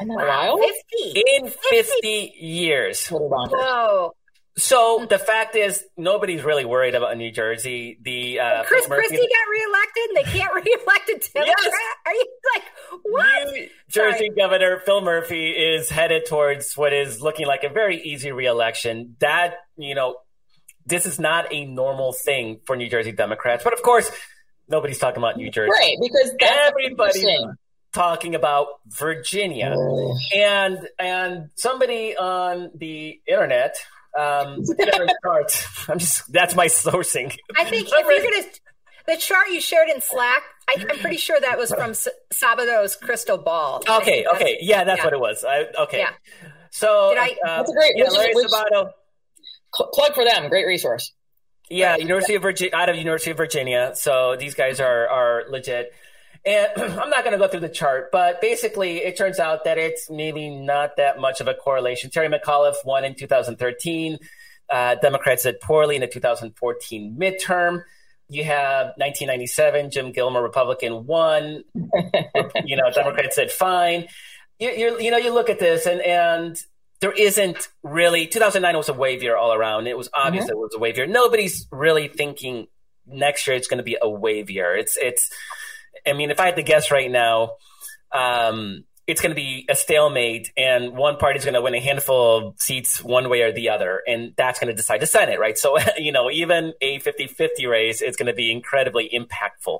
[0.00, 0.58] In a while?
[0.58, 1.22] 50.
[1.36, 3.06] In 50, years.
[3.08, 4.12] Whoa.
[4.58, 7.98] So the fact is, nobody's really worried about New Jersey.
[8.00, 11.56] The uh, Chris Christie got reelected, and they can't reelect a Democrat.
[11.62, 11.72] Yes.
[12.06, 12.62] Are you like
[13.02, 13.52] what?
[13.52, 14.30] New Jersey Sorry.
[14.30, 19.16] Governor Phil Murphy is headed towards what is looking like a very easy reelection.
[19.20, 20.16] That you know,
[20.86, 23.62] this is not a normal thing for New Jersey Democrats.
[23.62, 24.10] But of course,
[24.68, 25.96] nobody's talking about New Jersey, right?
[26.00, 27.26] Because everybody
[27.96, 30.16] talking about Virginia, oh.
[30.34, 33.74] and and somebody on the internet.
[34.16, 34.62] Um,
[35.88, 37.34] I'm just that's my sourcing.
[37.56, 38.52] I think if you're gonna
[39.06, 42.96] the chart you shared in Slack, I, am pretty sure that was from S- Sabato's
[42.96, 43.82] crystal ball.
[43.88, 45.04] Okay, okay, yeah, that's yeah.
[45.04, 45.44] what it was.
[45.44, 46.10] I, okay, yeah.
[46.70, 47.92] So Did I, uh, that's a great.
[47.96, 48.90] Yeah, Larry which, Sabato.
[49.72, 50.48] Plug for them.
[50.48, 51.12] Great resource.
[51.70, 53.92] Yeah, University of Virginia, out of University of Virginia.
[53.94, 55.92] So these guys are are legit.
[56.46, 59.78] And I'm not going to go through the chart, but basically, it turns out that
[59.78, 62.10] it's maybe not that much of a correlation.
[62.10, 64.18] Terry McAuliffe won in 2013.
[64.70, 67.82] Uh, Democrats did poorly in the 2014 midterm.
[68.28, 71.62] You have 1997, Jim Gilmore, Republican, won.
[72.64, 74.08] you know, Democrats said fine.
[74.58, 76.56] You, you, you know, you look at this, and and
[77.00, 78.26] there isn't really.
[78.26, 79.86] 2009 was a wave year all around.
[79.86, 80.52] It was obvious mm-hmm.
[80.52, 81.06] it was a wave year.
[81.06, 82.66] Nobody's really thinking
[83.06, 84.74] next year it's going to be a wave year.
[84.76, 85.30] It's it's
[86.06, 87.52] I mean, if I had to guess right now,
[88.12, 91.80] um, it's going to be a stalemate, and one party is going to win a
[91.80, 95.38] handful of seats one way or the other, and that's going to decide the Senate,
[95.38, 95.56] right?
[95.56, 99.78] So, you know, even a 50 50 race is going to be incredibly impactful.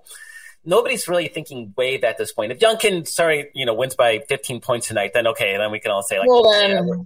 [0.65, 2.51] Nobody's really thinking wave at this point.
[2.51, 5.93] If Youngkin, sorry, you know, wins by 15 points tonight, then okay, then we can
[5.93, 7.05] all say, like, well, then, yeah, we're,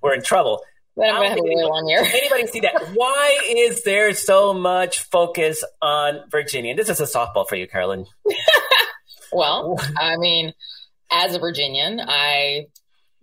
[0.00, 0.62] we're in trouble.
[0.96, 2.00] Then I'm to have a really long year.
[2.04, 2.90] anybody see that?
[2.94, 6.70] Why is there so much focus on Virginia?
[6.70, 8.06] And this is a softball for you, Carolyn.
[9.32, 10.52] well, I mean,
[11.10, 12.66] as a Virginian, I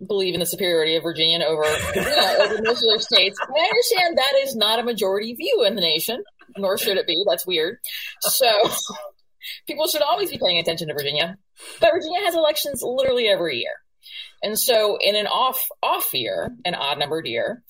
[0.04, 1.62] believe in the superiority of Virginia over,
[1.94, 3.38] you know, over most other states.
[3.40, 6.22] I understand that is not a majority view in the nation,
[6.56, 7.22] nor should it be.
[7.28, 7.78] That's weird.
[8.20, 8.50] So
[9.66, 11.36] people should always be paying attention to Virginia.
[11.80, 13.74] But Virginia has elections literally every year.
[14.42, 17.62] And so in an off off year, an odd numbered year,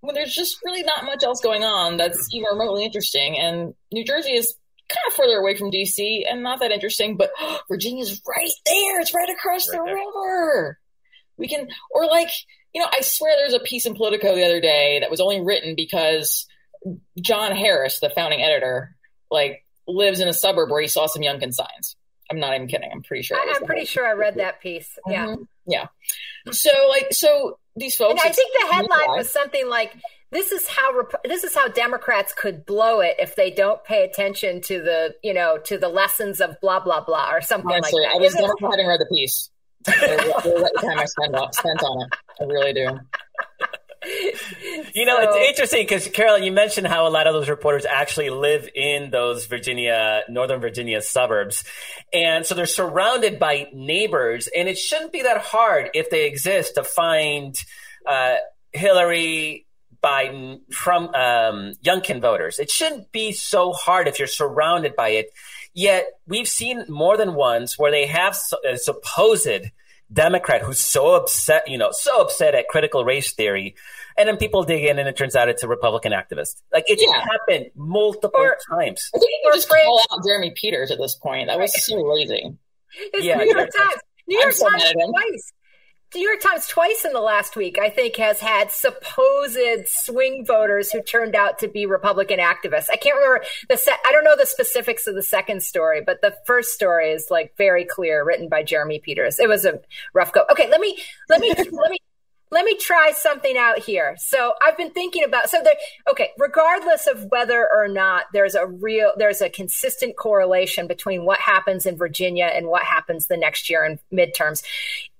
[0.00, 4.04] when there's just really not much else going on that's even remotely interesting, and New
[4.04, 4.54] Jersey is
[4.88, 9.00] kind of further away from DC and not that interesting, but oh, Virginia's right there.
[9.00, 9.94] It's right across right the there.
[9.94, 10.78] river.
[11.38, 12.30] We can, or like,
[12.72, 15.40] you know, I swear there's a piece in Politico the other day that was only
[15.40, 16.46] written because
[17.20, 18.96] John Harris, the founding editor,
[19.30, 21.96] like lives in a suburb where he saw some Youngkin signs.
[22.30, 22.90] I'm not even kidding.
[22.92, 23.38] I'm pretty sure.
[23.38, 24.98] I, am pretty sure I read that piece.
[25.06, 25.26] Yeah.
[25.26, 25.42] Mm-hmm.
[25.66, 25.86] Yeah.
[26.50, 28.22] So like, so these folks.
[28.22, 29.92] And I think the headline was something like,
[30.30, 34.60] "This is how this is how Democrats could blow it if they don't pay attention
[34.62, 38.12] to the you know to the lessons of blah blah blah or something Honestly, like
[38.12, 39.50] that." I was never having read the piece.
[39.88, 40.16] I really
[40.74, 42.08] the time I spent on, spent on it.
[42.40, 42.88] I really do
[44.94, 47.84] you know, so, it's interesting because Carolyn, you mentioned how a lot of those reporters
[47.84, 51.64] actually live in those Virginia, Northern Virginia suburbs.
[52.12, 54.48] And so they're surrounded by neighbors.
[54.54, 57.56] And it shouldn't be that hard if they exist to find
[58.06, 58.36] uh,
[58.72, 59.66] Hillary,
[60.02, 62.58] Biden, Trump, um, Youngkin voters.
[62.58, 65.30] It shouldn't be so hard if you're surrounded by it.
[65.74, 69.70] Yet we've seen more than once where they have a supposed
[70.12, 73.74] Democrat who's so upset, you know, so upset at critical race theory.
[74.18, 76.62] And then people dig in and it turns out it's a Republican activist.
[76.72, 77.20] Like it yeah.
[77.20, 79.10] happened multiple or, times.
[79.14, 81.48] I think you can just call out Jeremy Peters at this point.
[81.48, 82.56] That was so lazy.
[82.98, 84.00] It's yeah, New York Times.
[84.26, 85.52] New York Times twice.
[86.14, 90.90] New York Times twice in the last week, I think, has had supposed swing voters
[90.90, 92.86] who turned out to be Republican activists.
[92.90, 93.98] I can't remember the set.
[94.06, 97.54] I don't know the specifics of the second story, but the first story is like
[97.58, 99.38] very clear, written by Jeremy Peters.
[99.38, 99.80] It was a
[100.14, 100.44] rough go.
[100.50, 100.96] Okay, let me
[101.28, 101.98] let me let me
[102.50, 104.16] let me try something out here.
[104.18, 105.74] So I've been thinking about so there
[106.08, 111.40] okay, regardless of whether or not there's a real there's a consistent correlation between what
[111.40, 114.62] happens in Virginia and what happens the next year in midterms.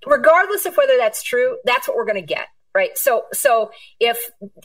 [0.07, 2.97] Regardless of whether that's true, that's what we're going to get, right?
[2.97, 4.19] So so if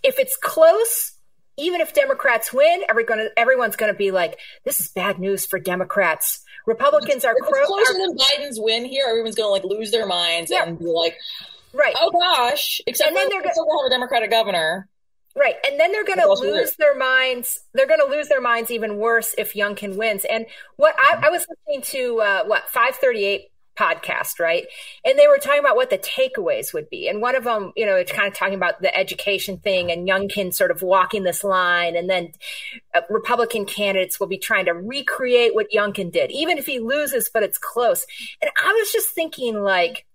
[0.03, 1.13] if it's close
[1.57, 5.45] even if Democrats win, every gonna, everyone's going to be like, "This is bad news
[5.45, 9.05] for Democrats." Republicans are if it's closer are, than Biden's win here.
[9.07, 10.63] Everyone's going to like lose their minds yeah.
[10.63, 11.17] and be like,
[11.73, 11.95] Right.
[11.99, 12.81] Oh gosh.
[12.87, 14.87] Except and then they're going to have a Democratic governor.
[15.35, 15.55] Right.
[15.69, 17.59] And then they're going to lose their minds.
[17.73, 20.25] They're going to lose their minds even worse if Youngkin wins.
[20.29, 23.47] And what I, I was listening to, uh, what, 538
[23.79, 24.65] podcast, right?
[25.05, 27.07] And they were talking about what the takeaways would be.
[27.07, 30.07] And one of them, you know, it's kind of talking about the education thing and
[30.07, 31.95] Youngkin sort of walking this line.
[31.95, 32.33] And then
[32.93, 37.29] uh, Republican candidates will be trying to recreate what Youngkin did, even if he loses,
[37.33, 38.05] but it's close.
[38.41, 40.05] And I was just thinking, like,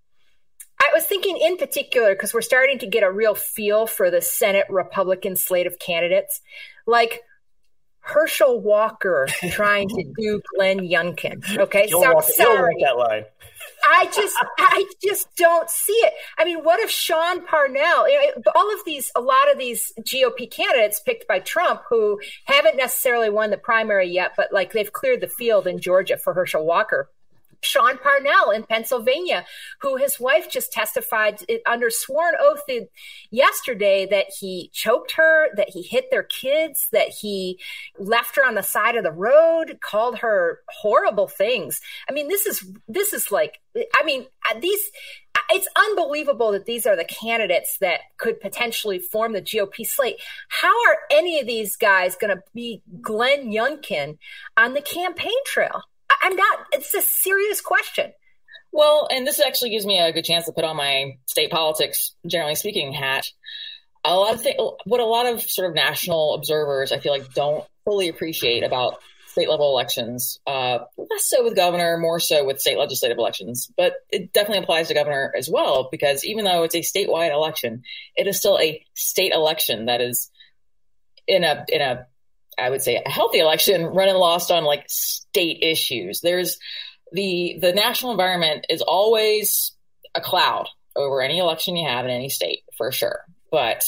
[0.79, 4.21] I was thinking in particular because we're starting to get a real feel for the
[4.21, 6.41] Senate Republican slate of candidates,
[6.87, 7.23] like
[8.07, 11.59] Herschel Walker trying to do Glenn Youngkin.
[11.59, 12.77] Okay, so, walk, sorry.
[12.83, 13.25] that line.
[13.89, 16.13] I just, I just don't see it.
[16.39, 18.09] I mean, what if Sean Parnell?
[18.09, 22.21] You know, all of these, a lot of these GOP candidates picked by Trump who
[22.45, 26.33] haven't necessarily won the primary yet, but like they've cleared the field in Georgia for
[26.33, 27.11] Herschel Walker.
[27.63, 29.45] Sean Parnell in Pennsylvania,
[29.81, 32.63] who his wife just testified under sworn oath
[33.31, 37.59] yesterday that he choked her, that he hit their kids, that he
[37.99, 41.81] left her on the side of the road, called her horrible things.
[42.09, 44.27] I mean, this is this is like, I mean,
[44.61, 44.81] these.
[45.49, 50.17] It's unbelievable that these are the candidates that could potentially form the GOP slate.
[50.49, 54.19] How are any of these guys going to be Glenn Youngkin
[54.57, 55.83] on the campaign trail?
[56.23, 56.59] I'm not.
[56.73, 58.13] It's a serious question.
[58.73, 62.15] Well, and this actually gives me a good chance to put on my state politics,
[62.27, 63.27] generally speaking, hat.
[64.05, 67.33] A lot of th- what a lot of sort of national observers, I feel like,
[67.33, 68.99] don't fully appreciate about
[69.37, 70.41] state level elections.
[70.47, 74.89] Uh, less so with governor, more so with state legislative elections, but it definitely applies
[74.89, 77.83] to governor as well because even though it's a statewide election,
[78.15, 80.31] it is still a state election that is
[81.27, 82.07] in a in a
[82.59, 86.21] I would say a healthy election run and lost on like state issues.
[86.21, 86.59] There's
[87.13, 89.73] the the national environment is always
[90.15, 93.21] a cloud over any election you have in any state for sure.
[93.51, 93.83] But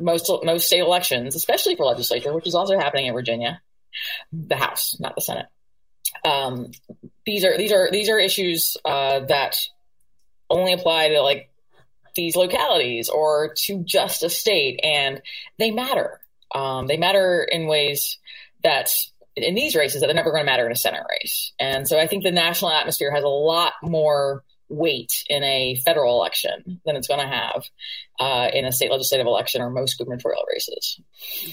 [0.00, 3.60] most most state elections, especially for legislature, which is also happening in Virginia,
[4.32, 5.46] the House, not the Senate.
[6.24, 6.70] Um,
[7.26, 9.56] these are these are these are issues uh, that
[10.48, 11.50] only apply to like
[12.14, 15.20] these localities or to just a state, and
[15.58, 16.20] they matter.
[16.54, 18.18] Um, they matter in ways
[18.62, 18.90] that
[19.36, 21.52] in these races that they're never going to matter in a Senate race.
[21.58, 26.16] And so I think the national atmosphere has a lot more weight in a federal
[26.16, 27.64] election than it's going to have
[28.18, 31.00] uh, in a state legislative election or most gubernatorial races.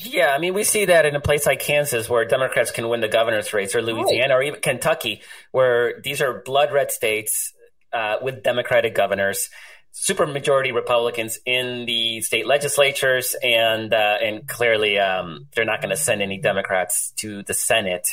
[0.03, 3.01] Yeah, I mean, we see that in a place like Kansas where Democrats can win
[3.01, 4.39] the governor's race, or Louisiana, right.
[4.39, 7.53] or even Kentucky, where these are blood red states
[7.93, 9.49] uh, with Democratic governors
[9.93, 15.97] supermajority Republicans in the state legislatures, and uh, and clearly um, they're not going to
[15.97, 18.08] send any Democrats to the Senate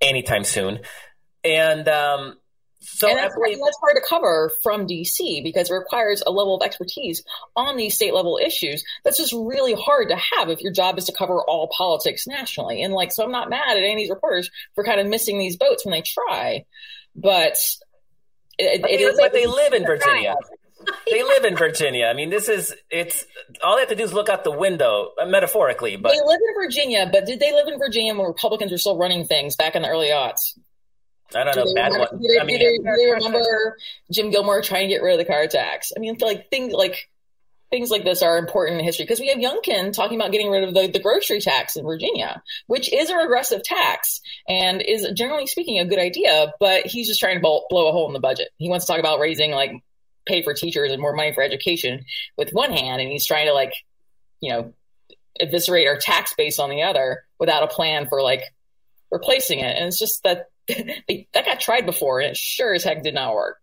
[0.00, 0.80] anytime soon.
[1.44, 2.36] And um,
[2.80, 6.56] so and that's, believe- that's hard to cover from DC because it requires a level
[6.56, 7.22] of expertise
[7.54, 11.04] on these state level issues that's just really hard to have if your job is
[11.04, 12.82] to cover all politics nationally.
[12.82, 15.38] And like, so I'm not mad at any of these reporters for kind of missing
[15.38, 16.64] these boats when they try,
[17.14, 17.56] but
[18.58, 20.36] it, but, it is, but they live in Virginia
[21.10, 22.06] they live in Virginia.
[22.06, 23.24] I mean, this is it's
[23.62, 25.96] all they have to do is look out the window, uh, metaphorically.
[25.96, 27.08] But they live in Virginia.
[27.10, 29.88] But did they live in Virginia when Republicans were still running things back in the
[29.88, 30.58] early aughts?
[31.34, 31.74] I don't know.
[31.74, 32.20] Bad remember, one.
[32.20, 33.76] Do they, I mean, do they, do they remember
[34.12, 35.92] Jim Gilmore trying to get rid of the car tax?
[35.96, 37.08] I mean, like things like
[37.70, 40.64] things like this are important in history because we have Youngkin talking about getting rid
[40.64, 45.46] of the, the grocery tax in Virginia, which is a regressive tax and is generally
[45.46, 48.20] speaking a good idea, but he's just trying to blow, blow a hole in the
[48.20, 48.48] budget.
[48.56, 49.72] He wants to talk about raising like
[50.26, 52.04] pay for teachers and more money for education
[52.36, 53.72] with one hand, and he's trying to like,
[54.40, 54.72] you know,
[55.40, 58.42] eviscerate our tax base on the other without a plan for like
[59.10, 59.76] replacing it.
[59.76, 63.34] And it's just that that got tried before, and it sure as heck did not
[63.34, 63.58] work.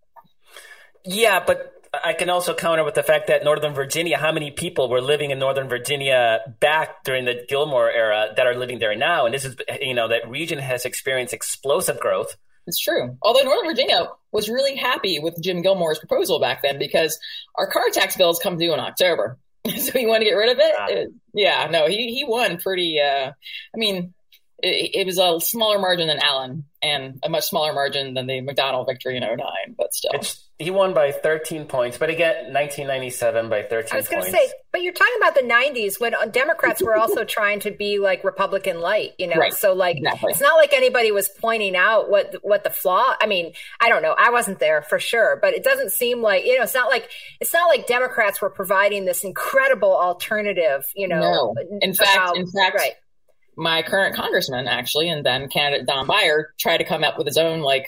[1.06, 4.90] Yeah, but I can also counter with the fact that Northern Virginia, how many people
[4.90, 9.26] were living in Northern Virginia back during the Gilmore era that are living there now?
[9.26, 12.36] And this is, you know, that region has experienced explosive growth.
[12.66, 13.18] It's true.
[13.22, 17.20] Although Northern Virginia was really happy with Jim Gilmore's proposal back then because
[17.56, 19.38] our car tax bills come due in October.
[19.68, 20.76] so he wanted to get rid of it.
[20.90, 24.14] it yeah, no, he, he won pretty, uh, I mean,
[24.60, 28.42] it, it, was a smaller margin than Allen and a much smaller margin than the
[28.42, 29.38] McDonnell victory in 09,
[29.78, 30.12] but still.
[30.14, 34.30] It's, he won by 13 points, but again, 1997 by 13 I was going to
[34.32, 38.00] say, but you're talking about the 90s when uh, Democrats were also trying to be
[38.00, 39.36] like Republican light, you know.
[39.36, 39.54] Right.
[39.54, 40.32] So like, Exactly.
[40.32, 43.14] it's not like anybody was pointing out what what the flaw.
[43.20, 44.16] I mean, I don't know.
[44.18, 46.64] I wasn't there for sure, but it doesn't seem like you know.
[46.64, 47.10] It's not like
[47.40, 50.86] it's not like Democrats were providing this incredible alternative.
[50.96, 51.56] You know, No.
[51.82, 52.94] In fact- about- in fact, right.
[53.56, 57.38] My current congressman actually, and then candidate Don Beyer tried to come up with his
[57.38, 57.86] own like,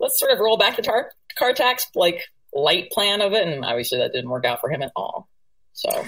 [0.00, 2.22] let's sort of roll back the tar- car tax like
[2.54, 5.28] light plan of it, and obviously that didn't work out for him at all.
[5.74, 6.04] So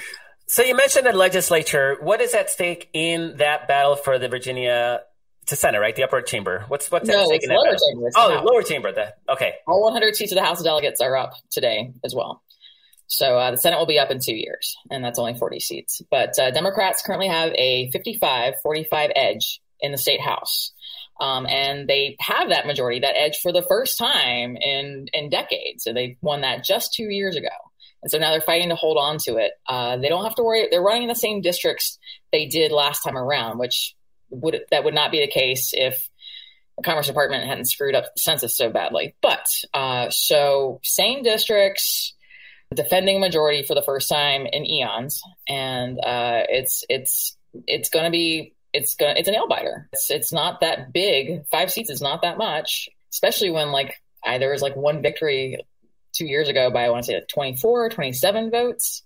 [0.46, 1.96] So you mentioned the legislature.
[2.00, 5.00] What is at stake in that battle for the Virginia
[5.46, 5.94] to Senate, right?
[5.94, 6.64] The upper chamber.
[6.68, 7.88] What's what's at stake in that lower battle?
[7.90, 8.06] chamber.
[8.08, 8.92] It's Oh, the lower chamber.
[8.92, 9.54] The, okay.
[9.66, 12.42] all 100 seats of the House of Delegates are up today as well.
[13.06, 16.02] So uh, the Senate will be up in two years, and that's only 40 seats.
[16.10, 20.72] But uh, Democrats currently have a 55 45 edge in the state House.
[21.20, 25.84] Um, and they have that majority, that edge for the first time in, in decades.
[25.84, 27.48] So they won that just two years ago.
[28.02, 29.52] And so now they're fighting to hold on to it.
[29.66, 30.68] Uh, they don't have to worry.
[30.70, 31.98] They're running in the same districts
[32.32, 33.94] they did last time around, which
[34.30, 36.08] would that would not be the case if
[36.76, 39.14] the Commerce Department hadn't screwed up the census so badly.
[39.22, 42.14] But uh, so same districts,
[42.72, 47.36] defending majority for the first time in eons, and uh, it's it's
[47.66, 49.88] it's going to be it's going it's a nail biter.
[49.92, 51.46] It's it's not that big.
[51.50, 53.94] Five seats is not that much, especially when like
[54.24, 55.58] I, there was like one victory
[56.12, 59.02] two years ago by I want to say like 24 27 votes,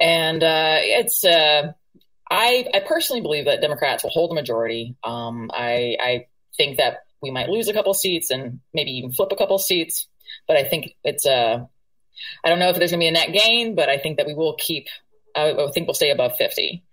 [0.00, 1.24] and uh, it's.
[1.24, 1.72] Uh,
[2.30, 4.96] I, I personally believe that Democrats will hold the majority.
[5.04, 9.30] Um, I, I think that we might lose a couple seats and maybe even flip
[9.30, 10.08] a couple seats.
[10.48, 11.68] But I think it's a,
[12.44, 14.26] I don't know if there's going to be a net gain, but I think that
[14.26, 14.86] we will keep,
[15.34, 16.84] I, I think we'll stay above 50.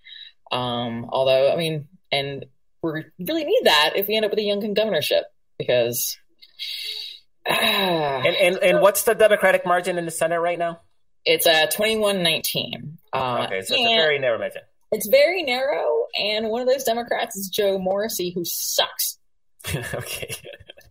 [0.51, 2.45] Um, although, I mean, and
[2.84, 5.26] we really need that if we end up with a Youngkin governorship
[5.57, 6.17] because.
[7.45, 10.82] And, and and what's the Democratic margin in the Senate right now?
[11.26, 12.97] It's a 21 19.
[13.13, 14.61] Uh, Okay, so it's a very narrow margin.
[14.91, 19.17] it's very narrow, and one of those Democrats is Joe Morrissey, who sucks.
[19.93, 20.36] okay.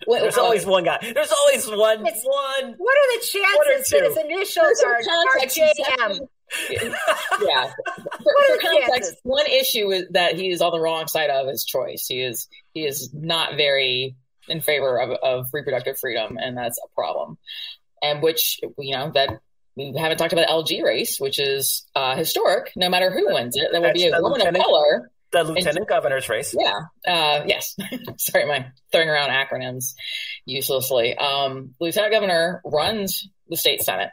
[0.06, 0.98] Well, There's always one guy.
[1.00, 2.06] There's always one.
[2.06, 2.74] It's- one.
[2.78, 6.28] What are the chances that his initials are, some are JM?
[6.70, 7.70] yeah.
[7.70, 9.16] For, What for are the context, chances?
[9.22, 12.06] one issue is that he is on the wrong side of his choice.
[12.08, 14.16] He is he is not very
[14.48, 17.38] in favor of, of reproductive freedom, and that's a problem.
[18.02, 19.40] And which you know that
[19.76, 22.72] we haven't talked about the LG race, which is uh, historic.
[22.74, 25.10] No matter who wins it, there will be That's a the woman of lieutenant- color.
[25.32, 26.54] The lieutenant governor's race.
[26.58, 26.80] Yeah.
[27.06, 27.76] Uh, yes.
[28.18, 29.94] Sorry, my throwing around acronyms
[30.44, 31.16] uselessly.
[31.16, 34.10] Um, lieutenant governor runs the state senate,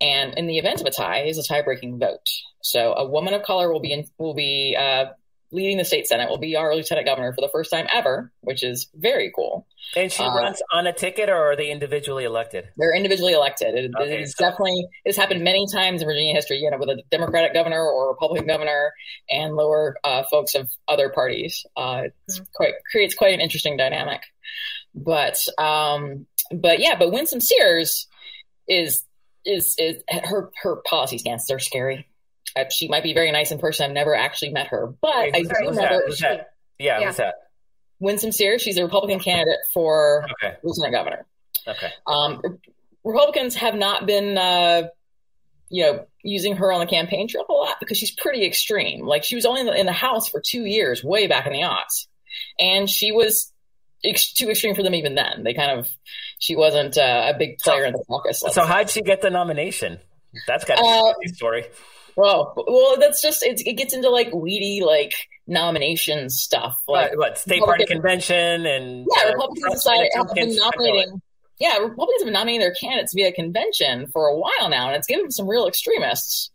[0.00, 2.28] and in the event of a tie, is a tie-breaking vote.
[2.62, 5.06] So a woman of color will be in, will be uh,
[5.52, 6.28] leading the state senate.
[6.28, 9.66] Will be our lieutenant governor for the first time ever, which is very cool.
[9.94, 12.68] And she Uh, runs on a ticket, or are they individually elected?
[12.76, 13.74] They're individually elected.
[13.74, 16.58] It, Okay, it's so- definitely it has happened many times in Virginia history.
[16.58, 18.92] You know, with a Democratic governor or Republican governor
[19.30, 21.64] and lower uh, folks of other parties.
[21.76, 24.22] Uh, it's quite creates quite an interesting dynamic.
[24.94, 28.06] But um, but yeah, but Winsome Sears
[28.68, 29.04] is
[29.44, 32.08] is is her her policy stances are scary.
[32.56, 33.86] Uh, she might be very nice in person.
[33.86, 35.48] I've never actually met her, but Wait, I do?
[35.48, 35.90] Who's that?
[35.90, 36.48] remember that?
[36.78, 37.06] Yeah, Yeah.
[37.06, 37.34] who's that?
[37.98, 38.62] Winsome Sears.
[38.62, 40.56] She's a Republican candidate for Okay.
[40.62, 41.26] lieutenant governor.
[41.66, 41.90] Okay.
[42.06, 42.58] Um,
[43.04, 44.88] Republicans have not been, uh,
[45.68, 49.06] you know, using her on the campaign trail a lot because she's pretty extreme.
[49.06, 51.52] Like she was only in the, in the House for two years, way back in
[51.52, 52.06] the aughts,
[52.58, 53.52] and she was
[54.04, 55.42] ex- too extreme for them even then.
[55.44, 55.88] They kind of,
[56.38, 58.42] she wasn't uh, a big player in the caucus.
[58.52, 59.98] So how'd she get the nomination?
[60.46, 61.64] That's got to be Uh, a story.
[62.16, 65.12] Well, well, that's just it gets into like weedy like
[65.46, 66.80] nomination stuff.
[66.88, 71.20] Like What, what state party convention and Yeah, uh, Republicans decided have been nominating.
[71.58, 75.06] Yeah, Republicans have been nominating their candidates via convention for a while now, and it's
[75.06, 76.50] given some real extremists.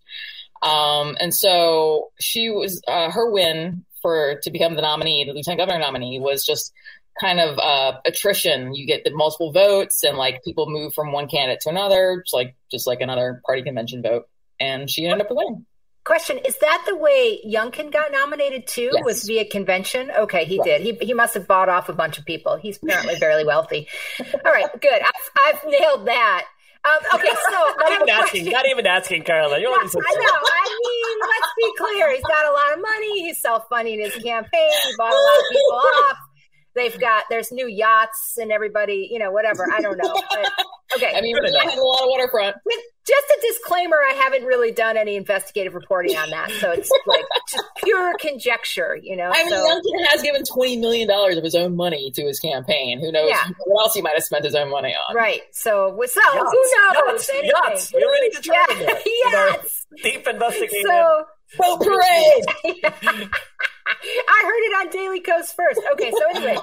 [0.64, 5.60] Um, and so she was uh, her win for to become the nominee, the lieutenant
[5.60, 6.74] governor nominee, was just
[7.20, 8.74] kind of uh, attrition.
[8.74, 12.34] You get the multiple votes, and like people move from one candidate to another, just
[12.34, 14.28] like just like another party convention vote.
[14.62, 15.66] And she ended up winning.
[16.04, 18.90] Question: Is that the way Youngkin got nominated too?
[18.94, 19.04] Yes.
[19.06, 20.10] Was via convention?
[20.12, 20.78] Okay, he Yeah.
[20.78, 20.82] did.
[20.82, 22.56] He he must have bought off a bunch of people.
[22.58, 23.88] He's apparently fairly wealthy.
[24.46, 25.02] All right, good.
[25.02, 26.46] I've, I've nailed that.
[26.84, 28.24] Um, okay, so I Not even asking.
[28.46, 28.52] question.
[28.54, 29.60] Not even asking, Carla.
[29.60, 30.40] You're Yeah, only so I know.
[30.44, 32.12] I mean, let's be clear.
[32.16, 33.22] He's got a lot of money.
[33.22, 34.72] He's self-funding his campaign.
[34.86, 35.76] He bought a lot of people
[36.10, 36.18] off.
[36.74, 39.68] They've got there's new yachts and everybody, you know, whatever.
[39.72, 40.14] I don't know.
[40.32, 40.52] But,
[40.96, 42.56] okay, I mean, Virginia has a lot of waterfront.
[43.06, 46.52] Just a disclaimer i haven't really done any investigative reporting on that.
[46.60, 49.32] So it's like just pure conjecture you know?
[49.34, 52.40] I mean so, youngkin has given 20 million dollars of his own money to his
[52.40, 53.00] campaign.
[53.00, 53.48] Who knows yeah.
[53.66, 55.16] what else he might have spent his own money on.
[55.16, 55.42] Right.
[55.52, 57.30] So so yachts, who knows?
[57.30, 57.94] Yachts, yachts.
[57.94, 58.86] we already determined yeah.
[58.86, 59.62] that.
[59.62, 59.86] Yes.
[60.04, 61.26] deep investigation so
[61.58, 62.46] boat parade.
[63.86, 65.82] I heard it on Daily Kos first.
[65.94, 66.58] Okay, so anyway,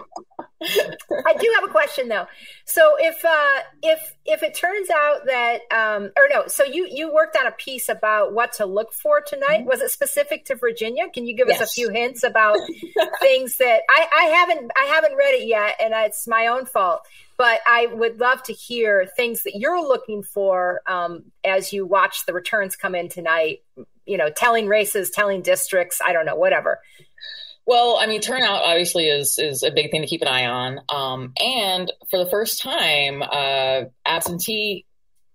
[0.60, 2.26] I do have a question though.
[2.64, 7.12] So if uh, if if it turns out that um, or no, so you you
[7.12, 9.64] worked on a piece about what to look for tonight.
[9.66, 11.04] Was it specific to Virginia?
[11.14, 11.60] Can you give yes.
[11.60, 12.56] us a few hints about
[13.20, 17.02] things that I, I haven't I haven't read it yet, and it's my own fault.
[17.36, 22.26] But I would love to hear things that you're looking for um, as you watch
[22.26, 23.62] the returns come in tonight.
[24.06, 26.00] You know, telling races, telling districts.
[26.04, 26.80] I don't know, whatever.
[27.68, 30.80] Well, I mean, turnout obviously is is a big thing to keep an eye on.
[30.88, 34.86] Um, and for the first time, uh, absentee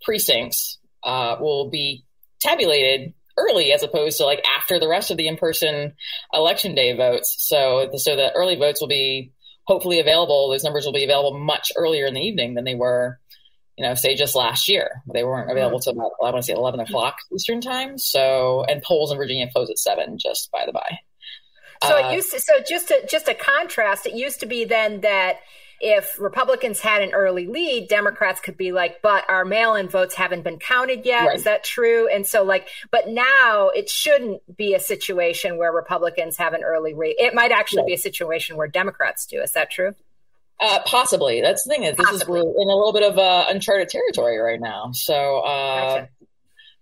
[0.01, 2.05] precincts uh, will be
[2.41, 5.93] tabulated early as opposed to like after the rest of the in-person
[6.34, 7.36] election day votes.
[7.38, 9.31] So, so the early votes will be
[9.65, 10.49] hopefully available.
[10.49, 13.19] Those numbers will be available much earlier in the evening than they were,
[13.77, 15.03] you know, say just last year.
[15.13, 15.99] They weren't available mm-hmm.
[15.99, 17.99] about I want to say eleven o'clock Eastern time.
[17.99, 20.17] So, and polls in Virginia close at seven.
[20.17, 20.97] Just by the by.
[21.88, 24.65] So it uh, used to, so just to just a contrast, it used to be
[24.65, 25.39] then that
[25.79, 30.15] if Republicans had an early lead, Democrats could be like, but our mail in votes
[30.15, 31.25] haven't been counted yet.
[31.25, 31.36] Right.
[31.36, 32.07] Is that true?
[32.07, 36.93] And so, like, but now it shouldn't be a situation where Republicans have an early
[36.93, 37.15] lead.
[37.19, 37.88] It might actually right.
[37.88, 39.41] be a situation where Democrats do.
[39.41, 39.93] Is that true?
[40.59, 41.41] Uh, possibly.
[41.41, 42.39] That's the thing is, this possibly.
[42.39, 44.91] is we're in a little bit of uh, uncharted territory right now.
[44.93, 46.09] So, uh, gotcha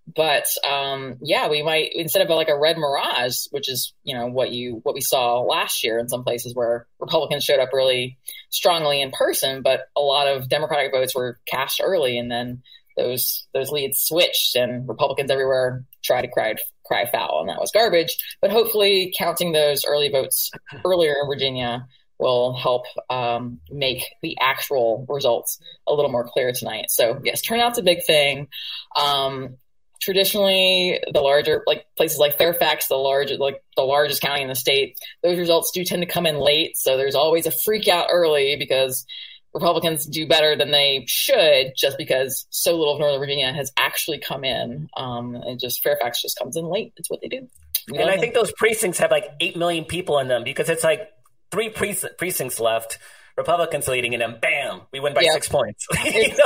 [0.07, 4.27] but um, yeah, we might instead of like a red mirage, which is you know
[4.27, 8.17] what you what we saw last year in some places where Republicans showed up really
[8.49, 12.61] strongly in person, but a lot of Democratic votes were cast early, and then
[12.97, 17.71] those those leads switched, and Republicans everywhere tried to cry cry foul, and that was
[17.71, 18.17] garbage.
[18.41, 20.51] But hopefully, counting those early votes
[20.85, 21.87] earlier in Virginia
[22.21, 26.85] will help um, make the actual results a little more clear tonight.
[26.89, 28.47] So yes, turnout's a big thing.
[28.95, 29.57] Um,
[30.01, 34.55] traditionally the larger like places like Fairfax, the large like the largest county in the
[34.55, 36.77] state, those results do tend to come in late.
[36.77, 39.05] So there's always a freak out early because
[39.53, 44.19] Republicans do better than they should just because so little of Northern Virginia has actually
[44.19, 44.89] come in.
[44.97, 46.93] Um, and just Fairfax just comes in late.
[46.97, 47.47] It's what they do.
[47.91, 50.83] We and I think those precincts have like 8 million people in them because it's
[50.83, 51.09] like
[51.51, 52.97] three precincts left.
[53.37, 55.31] Republicans leading, and then bam, we win by yeah.
[55.31, 55.87] six points.
[55.91, 56.37] it's,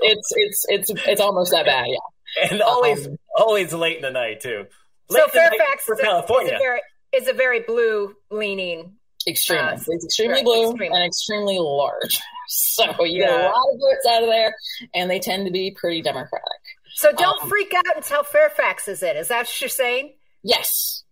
[0.00, 1.96] it's, it's, it's, it's almost that bad, yeah
[2.50, 4.66] and always um, always late in the night too.
[5.08, 6.80] Late so Fairfax for California is a very,
[7.12, 8.94] is a very blue leaning.
[9.26, 10.96] Extremely, uh, it's extremely right, blue extremely.
[10.96, 12.20] and extremely large.
[12.52, 13.26] So you yeah.
[13.26, 14.52] get a lot of votes out of there,
[14.92, 16.42] and they tend to be pretty democratic.
[16.96, 19.14] So don't um, freak out until Fairfax is it.
[19.14, 20.14] Is that what you're saying?
[20.42, 21.04] Yes.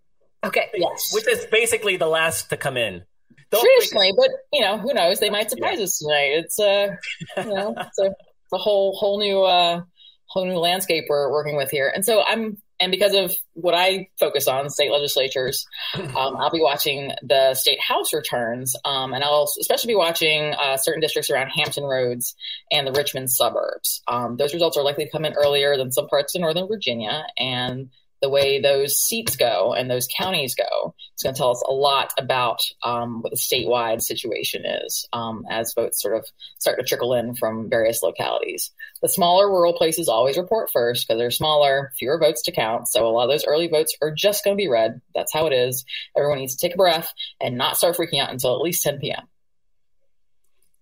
[0.43, 0.69] Okay.
[0.75, 1.13] Yes.
[1.15, 3.05] Which is basically the last to come in.
[3.51, 5.21] Don't Traditionally, but you know, who knows?
[5.21, 5.85] They might surprise yeah.
[5.85, 6.31] us tonight.
[6.33, 6.97] It's uh,
[7.37, 9.83] you know, it's a, it's a whole whole new uh
[10.29, 11.91] whole new landscape we're working with here.
[11.93, 16.61] And so I'm, and because of what I focus on, state legislatures, um, I'll be
[16.61, 21.49] watching the state house returns, um, and I'll especially be watching uh, certain districts around
[21.49, 22.37] Hampton Roads
[22.71, 24.03] and the Richmond suburbs.
[24.07, 27.27] Um, those results are likely to come in earlier than some parts of Northern Virginia,
[27.37, 27.91] and
[28.21, 30.95] the way those seats go and those counties go.
[31.15, 35.45] It's going to tell us a lot about um, what the statewide situation is um,
[35.49, 36.27] as votes sort of
[36.59, 38.73] start to trickle in from various localities.
[39.03, 42.89] The smaller rural places always report first because they're smaller, fewer votes to count.
[42.89, 45.01] So a lot of those early votes are just going to be red.
[45.15, 45.85] That's how it is.
[46.17, 48.99] Everyone needs to take a breath and not start freaking out until at least 10
[48.99, 49.27] p.m.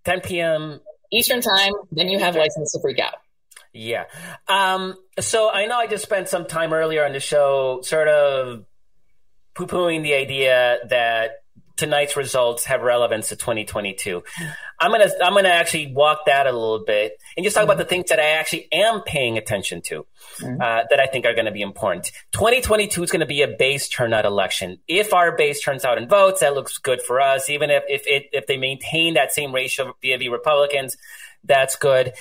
[0.05, 0.81] 10 p.m.
[1.13, 3.15] Eastern time, then you have license to freak out.
[3.77, 4.05] Yeah.
[4.49, 8.65] Um, so I know I just spent some time earlier on the show sort of
[9.55, 11.43] poo pooing the idea that
[11.77, 14.23] tonight's results have relevance to 2022.
[14.81, 17.73] I'm gonna I'm gonna actually walk that a little bit and just talk mm-hmm.
[17.73, 20.07] about the things that I actually am paying attention to
[20.39, 20.61] mm-hmm.
[20.61, 22.13] uh, that I think are going to be important.
[22.33, 24.79] 2022 is going to be a base turnout election.
[24.89, 27.51] If our base turns out in votes, that looks good for us.
[27.51, 30.97] Even if if it, if they maintain that same ratio via the Republicans,
[31.45, 32.13] that's good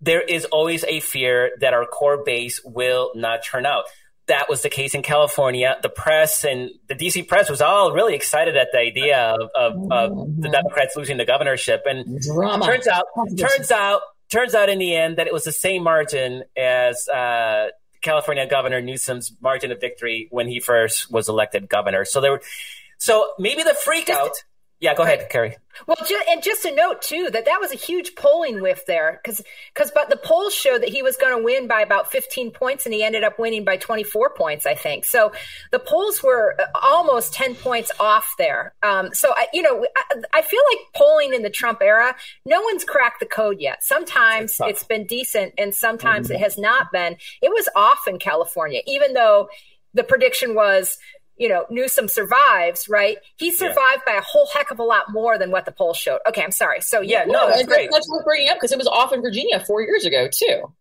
[0.00, 3.84] there is always a fear that our core base will not turn out.
[4.26, 5.76] That was the case in California.
[5.82, 9.92] The press and the DC press was all really excited at the idea of, of,
[9.92, 11.82] of the Democrats losing the governorship.
[11.84, 12.64] And Drama.
[12.64, 13.04] turns out,
[13.38, 14.00] turns out,
[14.32, 17.68] turns out in the end that it was the same margin as uh,
[18.00, 22.06] California Governor Newsom's margin of victory when he first was elected governor.
[22.06, 22.42] So there were,
[22.98, 24.42] so maybe the freak out
[24.80, 25.56] Yeah, go ahead, Kerry.
[25.86, 29.20] Well, ju- and just a note too that that was a huge polling whiff there
[29.22, 29.40] because
[29.72, 32.84] because but the polls showed that he was going to win by about 15 points
[32.84, 35.04] and he ended up winning by 24 points, I think.
[35.04, 35.32] So
[35.72, 38.74] the polls were uh, almost 10 points off there.
[38.82, 42.14] Um, so I, you know, I, I, feel like polling in the Trump era,
[42.44, 43.82] no one's cracked the code yet.
[43.82, 46.36] Sometimes it's, it's been decent and sometimes mm-hmm.
[46.36, 47.16] it has not been.
[47.42, 49.48] It was off in California, even though
[49.94, 50.98] the prediction was
[51.36, 53.18] you know, Newsom survives, right?
[53.36, 54.12] He survived yeah.
[54.14, 56.20] by a whole heck of a lot more than what the polls showed.
[56.28, 56.80] Okay, I'm sorry.
[56.80, 57.90] So yeah, no, that's, great.
[57.90, 60.72] That's worth bringing up because it was off in Virginia four years ago too.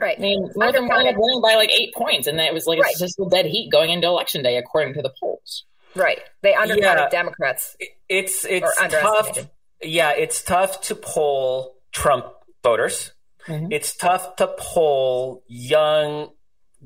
[0.00, 0.18] Right.
[0.18, 2.94] I mean, Northern Virginia winning by like eight points, and it was like right.
[2.98, 5.64] just a dead heat going into election day, according to the polls.
[5.94, 6.20] Right.
[6.42, 7.08] They undercounted yeah.
[7.10, 7.76] Democrats.
[8.08, 9.38] It's it's tough.
[9.82, 12.26] Yeah, it's tough to poll Trump
[12.62, 13.12] voters.
[13.46, 13.72] Mm-hmm.
[13.72, 16.28] It's tough to poll young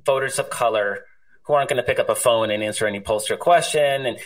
[0.04, 1.04] voters of color
[1.46, 4.06] who aren't going to pick up a phone and answer any pollster question.
[4.06, 4.18] And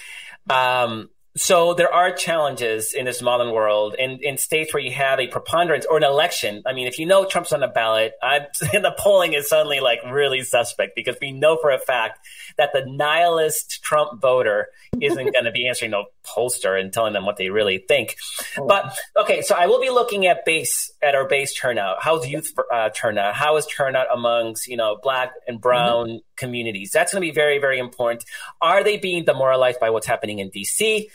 [0.48, 5.20] um, so there are challenges in this modern world in, in states where you have
[5.20, 6.62] a preponderance or an election.
[6.66, 10.00] I mean, if you know Trump's on the ballot, I, the polling is suddenly like
[10.10, 12.18] really suspect because we know for a fact
[12.56, 14.68] that the nihilist Trump voter
[15.00, 18.16] isn't going to be answering no pollster and telling them what they really think.
[18.58, 18.66] Oh.
[18.66, 21.98] But okay, so I will be looking at base at our base turnout.
[22.00, 23.34] How's youth uh, turnout?
[23.34, 26.16] How is turnout amongst you know black and brown mm-hmm.
[26.36, 26.90] communities?
[26.92, 28.24] That's going to be very very important.
[28.60, 31.08] Are they being demoralized by what's happening in DC?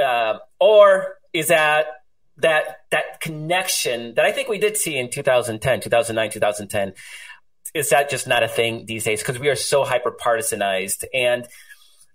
[0.00, 1.86] Uh, or is that
[2.38, 6.94] that that connection that I think we did see in 2010, 2009, 2010?
[7.74, 9.20] Is that just not a thing these days?
[9.20, 11.46] Because we are so hyper partisanized and.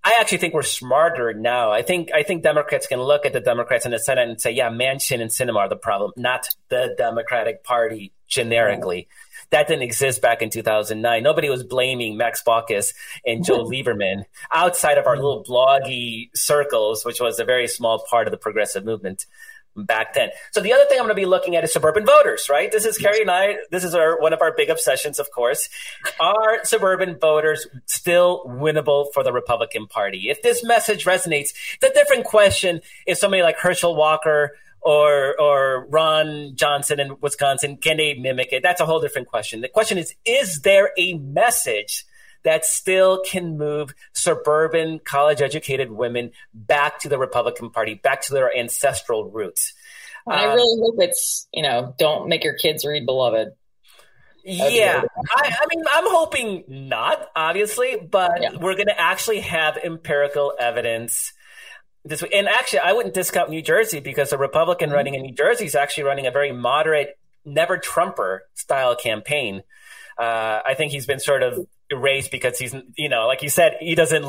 [0.01, 1.73] I actually think we're smarter now.
[1.73, 4.51] I think I think Democrats can look at the Democrats in the Senate and say,
[4.51, 9.09] yeah, Manchin and Sinema are the problem, not the Democratic Party generically.
[9.49, 11.23] That didn't exist back in 2009.
[11.23, 12.93] Nobody was blaming Max Baucus
[13.25, 18.27] and Joe Lieberman outside of our little bloggy circles, which was a very small part
[18.27, 19.25] of the progressive movement
[19.75, 20.29] back then.
[20.51, 22.71] So the other thing I'm going to be looking at is suburban voters, right?
[22.71, 23.57] This is Kerry and I.
[23.71, 25.69] This is our one of our big obsessions, of course.
[26.19, 30.29] Are suburban voters still winnable for the Republican Party?
[30.29, 31.49] If this message resonates,
[31.81, 34.51] the different question is somebody like Herschel Walker
[34.81, 38.63] or or Ron Johnson in Wisconsin, can they mimic it?
[38.63, 39.61] That's a whole different question.
[39.61, 42.05] The question is, is there a message
[42.43, 48.33] that still can move suburban college educated women back to the Republican Party, back to
[48.33, 49.73] their ancestral roots?
[50.27, 53.49] I um, really hope it's, you know, don't make your kids read Beloved.
[54.43, 55.01] yeah,
[55.35, 58.51] I, I, mean, I'm hoping not, obviously, but yeah.
[58.59, 61.33] we're going to actually have empirical evidence
[62.05, 62.33] this week.
[62.33, 64.95] and actually I wouldn't discount New Jersey because the Republican mm-hmm.
[64.95, 69.63] running in New Jersey is actually running a very moderate, never Trumper style campaign.
[70.17, 73.77] Uh, I think he's been sort of erased because he's you know like you said
[73.79, 74.25] he doesn't.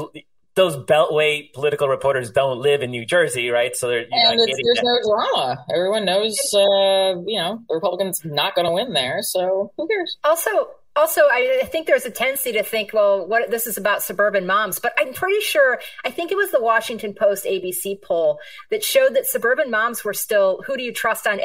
[0.57, 3.75] Those Beltway political reporters don't live in New Jersey, right?
[3.77, 4.83] So they're and there's that.
[4.83, 5.65] no drama.
[5.73, 9.21] Everyone knows, uh, you know, the Republicans not going to win there.
[9.23, 10.19] So who cares?
[10.25, 10.51] Also,
[10.97, 14.79] also I, think there's a tendency to think well what this is about suburban moms
[14.79, 18.41] but i'm pretty sure i think it was the washington post abc poll
[18.71, 21.41] that showed that suburban moms were still who do you trust on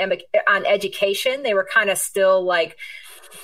[0.47, 2.77] on education they were kind of still like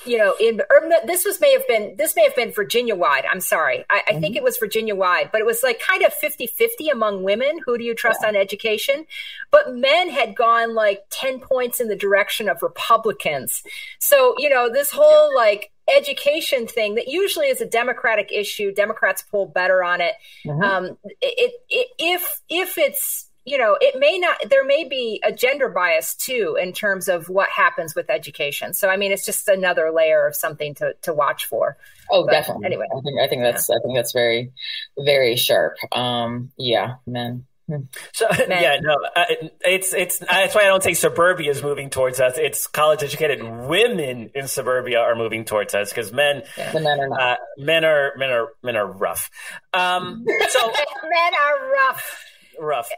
[0.04, 3.24] you know, in or this was may have been this may have been Virginia wide.
[3.30, 4.20] I'm sorry, I, I mm-hmm.
[4.20, 7.60] think it was Virginia wide, but it was like kind of 50-50 among women.
[7.64, 8.28] Who do you trust yeah.
[8.28, 9.06] on education?
[9.50, 13.62] But men had gone like ten points in the direction of Republicans.
[13.98, 19.24] So you know, this whole like education thing that usually is a democratic issue democrats
[19.28, 20.14] pull better on it
[20.46, 20.62] mm-hmm.
[20.62, 25.32] um, it, it, if if it's you know, it may not, there may be a
[25.32, 28.72] gender bias too in terms of what happens with education.
[28.72, 31.76] So, I mean, it's just another layer of something to, to watch for.
[32.10, 32.66] Oh, but definitely.
[32.66, 33.76] Anyway, I think, I think that's, yeah.
[33.76, 34.52] I think that's very,
[34.96, 35.74] very sharp.
[35.90, 37.46] Um, yeah, men.
[37.68, 37.82] Hmm.
[38.12, 38.62] So men.
[38.62, 39.24] yeah, no, uh,
[39.60, 42.36] it's it's that's why I don't say suburbia is moving towards us.
[42.36, 46.72] It's college educated women in suburbia are moving towards us because men, yeah.
[46.72, 47.20] the men are not.
[47.20, 49.30] Uh, men are men are men are rough.
[49.72, 52.24] Um, so men are rough
[52.58, 52.88] rough.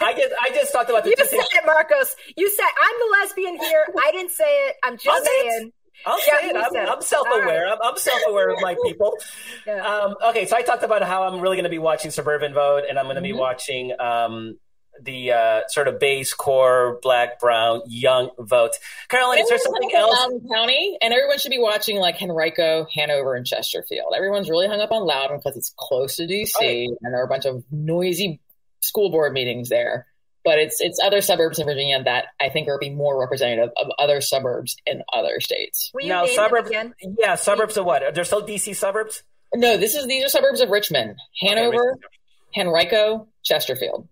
[0.00, 2.14] I just I just talked about the You said it, Markos.
[2.36, 3.86] You said I'm the lesbian here.
[4.06, 4.76] I didn't say it.
[4.82, 5.72] I'm just saying.
[6.06, 6.56] I'll say yeah, it.
[6.56, 7.64] I'm, I'm, self-aware.
[7.64, 7.72] Right.
[7.72, 9.18] I'm, I'm, self-aware of my people.
[9.66, 9.84] yeah.
[9.84, 12.84] um, okay, so I talked about how I'm really going to be watching Suburban Vote,
[12.88, 13.34] and I'm going to mm-hmm.
[13.34, 14.56] be watching um,
[15.02, 18.72] the uh, sort of base core black, brown, young vote.
[19.08, 20.16] Caroline, is there something else?
[20.18, 24.14] Loudoun County, and everyone should be watching like Henrico, Hanover, and Chesterfield.
[24.16, 26.96] Everyone's really hung up on Loudoun because it's close to DC, oh.
[27.02, 28.40] and there are a bunch of noisy
[28.80, 30.06] school board meetings there.
[30.42, 33.88] But it's it's other suburbs in Virginia that I think are be more representative of
[33.98, 35.92] other suburbs in other states.
[35.94, 36.70] now, suburbs,
[37.18, 38.02] yeah, suburbs of what?
[38.02, 39.22] Are there still DC suburbs?
[39.54, 44.08] No, this is these are suburbs of Richmond, Hanover, okay, Henrico, Chesterfield.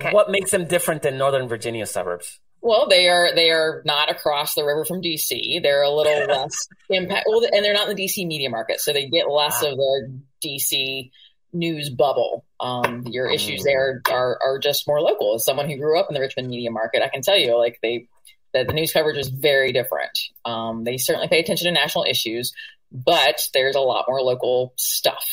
[0.00, 0.12] Okay.
[0.12, 2.40] What makes them different than Northern Virginia suburbs?
[2.62, 5.62] Well, they are they are not across the river from DC.
[5.62, 7.26] They're a little less impact.
[7.28, 9.68] Well, and they're not in the DC media market, so they get less ah.
[9.68, 11.10] of the DC
[11.52, 12.44] news bubble.
[12.58, 15.34] Um, your issues there are are just more local.
[15.34, 17.78] As someone who grew up in the Richmond media market, I can tell you, like
[17.82, 18.06] they
[18.52, 20.18] that the news coverage is very different.
[20.44, 22.52] Um, they certainly pay attention to national issues,
[22.90, 25.24] but there's a lot more local stuff.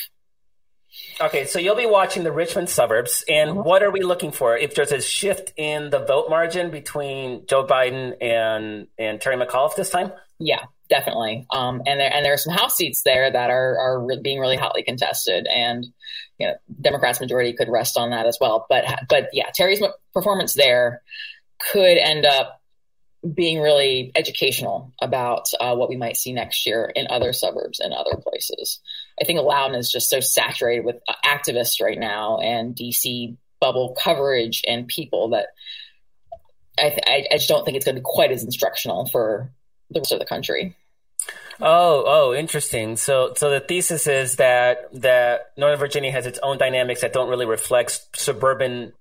[1.20, 3.68] Okay, so you'll be watching the Richmond suburbs, and mm-hmm.
[3.68, 4.56] what are we looking for?
[4.56, 9.76] If there's a shift in the vote margin between Joe Biden and and Terry McAuliffe
[9.76, 10.12] this time?
[10.40, 11.46] Yeah, definitely.
[11.52, 14.40] Um, and there and there are some House seats there that are are re- being
[14.40, 15.86] really hotly contested, and
[16.38, 18.66] you know, Democrats' majority could rest on that as well.
[18.70, 19.82] But but yeah, Terry's
[20.14, 21.02] performance there
[21.72, 22.62] could end up
[23.34, 27.94] being really educational about uh, what we might see next year in other suburbs and
[27.94, 28.80] other places.
[29.20, 33.98] I think Loudoun is just so saturated with uh, activists right now and DC bubble
[34.02, 35.48] coverage and people that
[36.80, 39.52] I, th- I just don't think it's going to be quite as instructional for
[39.90, 40.76] the rest of the country.
[41.60, 42.98] Oh, oh, interesting.
[42.98, 47.30] So, so the thesis is that that Northern Virginia has its own dynamics that don't
[47.30, 48.94] really reflect suburban,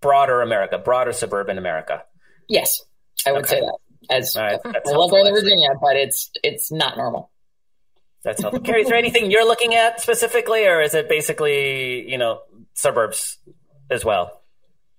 [0.00, 2.02] broader America, broader suburban America.
[2.48, 2.82] Yes,
[3.26, 3.56] I would okay.
[3.56, 3.78] say that.
[4.08, 7.30] As right, I love Northern Virginia, but it's it's not normal.
[8.24, 8.62] That's helpful.
[8.62, 12.40] Kerry, is there anything you're looking at specifically, or is it basically you know
[12.74, 13.38] suburbs
[13.88, 14.39] as well?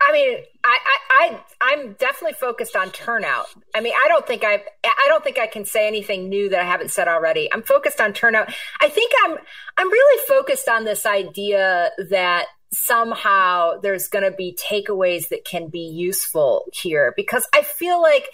[0.08, 0.78] I mean, I,
[1.12, 3.48] I, I, am definitely focused on turnout.
[3.76, 6.60] I mean, I don't think I've, I don't think I can say anything new that
[6.60, 7.52] I haven't said already.
[7.52, 8.52] I'm focused on turnout.
[8.80, 9.38] I think I'm,
[9.78, 15.68] I'm really focused on this idea that somehow there's going to be takeaways that can
[15.68, 18.30] be useful here because I feel like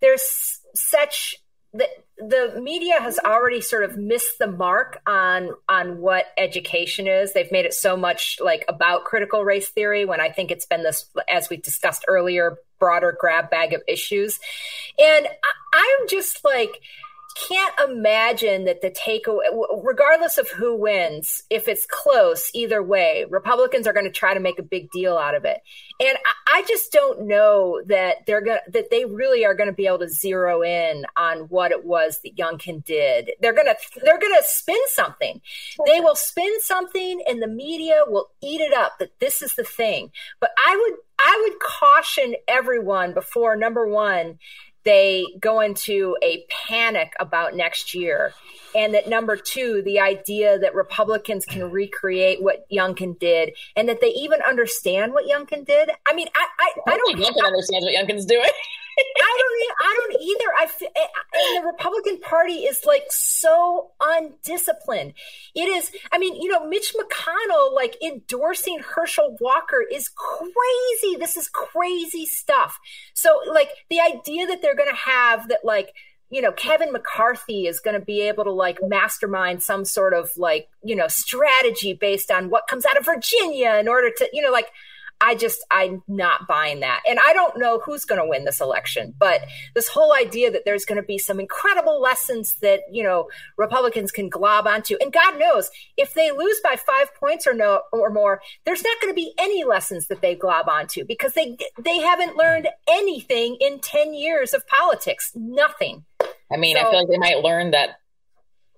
[0.00, 1.36] there's such
[1.72, 7.32] the the media has already sort of missed the mark on on what education is.
[7.32, 10.82] They've made it so much like about critical race theory when I think it's been
[10.82, 14.38] this, as we discussed earlier, broader grab bag of issues.
[14.98, 15.30] And I,
[16.00, 16.82] I'm just like
[17.48, 19.44] can't imagine that the takeaway,
[19.82, 24.40] regardless of who wins, if it's close either way, Republicans are going to try to
[24.40, 25.60] make a big deal out of it.
[26.00, 26.16] And
[26.52, 29.98] I just don't know that they're going that they really are going to be able
[30.00, 33.30] to zero in on what it was that Youngkin did.
[33.40, 35.40] They're going to they're going to spin something.
[35.86, 38.98] They will spin something, and the media will eat it up.
[38.98, 40.10] That this is the thing.
[40.40, 44.38] But I would I would caution everyone before number one
[44.84, 48.32] they go into a panic about next year.
[48.74, 54.00] And that number two, the idea that Republicans can recreate what Youngkin did and that
[54.00, 55.90] they even understand what Youngkin did.
[56.08, 58.44] I mean, I, I, I, I don't think Youngkin understands what Youngkin's doing.
[59.16, 59.50] I don't.
[59.80, 60.90] I don't either.
[60.96, 65.14] Eh, I and the Republican Party is like so undisciplined.
[65.54, 65.90] It is.
[66.12, 71.16] I mean, you know, Mitch McConnell like endorsing Herschel Walker is crazy.
[71.18, 72.78] This is crazy stuff.
[73.14, 75.92] So, like the idea that they're going to have that, like
[76.30, 80.30] you know, Kevin McCarthy is going to be able to like mastermind some sort of
[80.36, 84.40] like, you know, strategy based on what comes out of Virginia in order to, you
[84.40, 84.68] know, like
[85.20, 87.02] I just, I'm not buying that.
[87.08, 89.42] And I don't know who's going to win this election, but
[89.74, 94.12] this whole idea that there's going to be some incredible lessons that, you know, Republicans
[94.12, 94.96] can glob onto.
[95.00, 99.00] And God knows if they lose by five points or no, or more, there's not
[99.00, 103.56] going to be any lessons that they glob onto because they, they haven't learned anything
[103.60, 105.32] in 10 years of politics.
[105.34, 106.04] Nothing.
[106.52, 108.00] I mean, so, I feel like they might learn that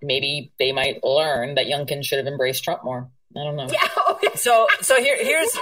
[0.02, 3.10] maybe they might learn that Youngkin should have embraced Trump more.
[3.36, 3.68] I don't know.
[3.70, 3.88] Yeah.
[4.34, 5.54] So, so here, here's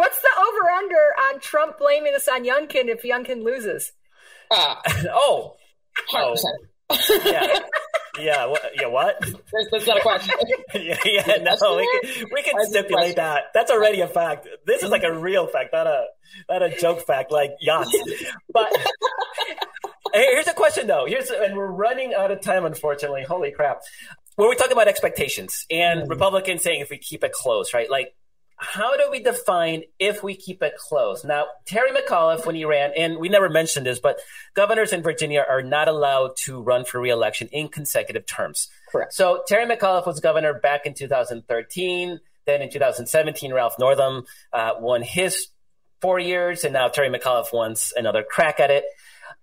[0.00, 3.92] What's the over under on Trump blaming this on Youngkin if Youngkin loses?
[4.50, 4.76] Uh,
[5.10, 5.56] oh,
[6.14, 6.36] oh.
[7.22, 7.58] yeah.
[8.18, 9.20] Yeah, what, yeah, what?
[9.20, 10.34] That's, that's not a question.
[10.74, 13.44] yeah, yeah, no, we can, we can stipulate that.
[13.52, 14.48] That's already a fact.
[14.64, 16.06] This is like a real fact, not a
[16.48, 17.94] not a joke fact like yachts.
[18.52, 18.72] But
[20.14, 21.04] here's a question though.
[21.06, 23.22] Here's and we're running out of time, unfortunately.
[23.22, 23.82] Holy crap!
[24.36, 26.10] When we talk about expectations and mm-hmm.
[26.10, 27.88] Republicans saying if we keep it close, right?
[27.90, 28.14] Like
[28.60, 31.24] how do we define if we keep it close?
[31.24, 34.20] Now, Terry McAuliffe, when he ran, and we never mentioned this, but
[34.54, 38.68] governors in Virginia are not allowed to run for reelection in consecutive terms.
[38.92, 39.14] Correct.
[39.14, 42.20] So Terry McAuliffe was governor back in 2013.
[42.44, 45.48] Then in 2017, Ralph Northam uh, won his
[46.02, 48.84] four years, and now Terry McAuliffe wants another crack at it.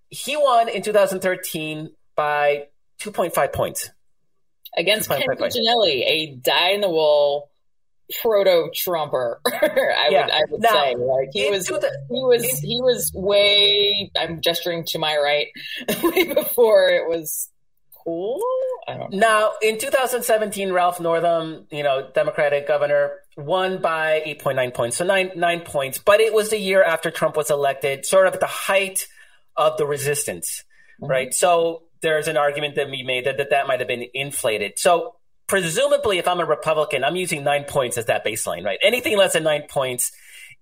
[0.09, 2.67] He won in 2013 by
[3.01, 3.89] 2.5 points.
[4.77, 7.49] Against Ken Cuccinelli, a die in the wool
[8.21, 9.39] proto Trumper.
[9.47, 10.25] I yeah.
[10.25, 14.41] would I would now, say like he was the, he was he was way I'm
[14.41, 15.47] gesturing to my right
[16.03, 17.49] way before it was
[18.03, 18.41] cool.
[18.87, 19.17] I don't know.
[19.17, 25.31] Now, in 2017, Ralph Northam, you know, Democratic governor, won by 8.9 points, so nine
[25.35, 25.97] nine points.
[25.97, 29.07] But it was the year after Trump was elected, sort of at the height
[29.57, 30.63] of the resistance,
[31.01, 31.11] mm-hmm.
[31.11, 31.33] right?
[31.33, 34.79] So there's an argument that we made that that, that might have been inflated.
[34.79, 35.15] So
[35.47, 38.79] presumably, if I'm a Republican, I'm using nine points as that baseline, right?
[38.81, 40.11] Anything less than nine points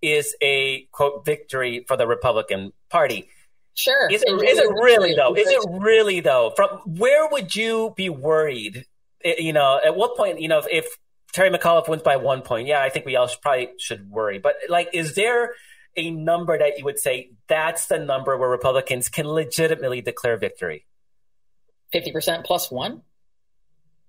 [0.02, 3.28] is a quote victory for the Republican Party.
[3.74, 4.10] Sure.
[4.10, 5.36] Is it, is it really though?
[5.36, 6.54] Is it really though?
[6.56, 8.86] From where would you be worried?
[9.24, 10.40] Eh, you know, at what point?
[10.40, 10.86] You know, if, if
[11.34, 14.40] Terry McAuliffe wins by one point, yeah, I think we all should, probably should worry.
[14.40, 15.56] But like, is there
[15.98, 20.86] a number that you would say that's the number where Republicans can legitimately declare victory?
[21.92, 23.02] Fifty percent plus one.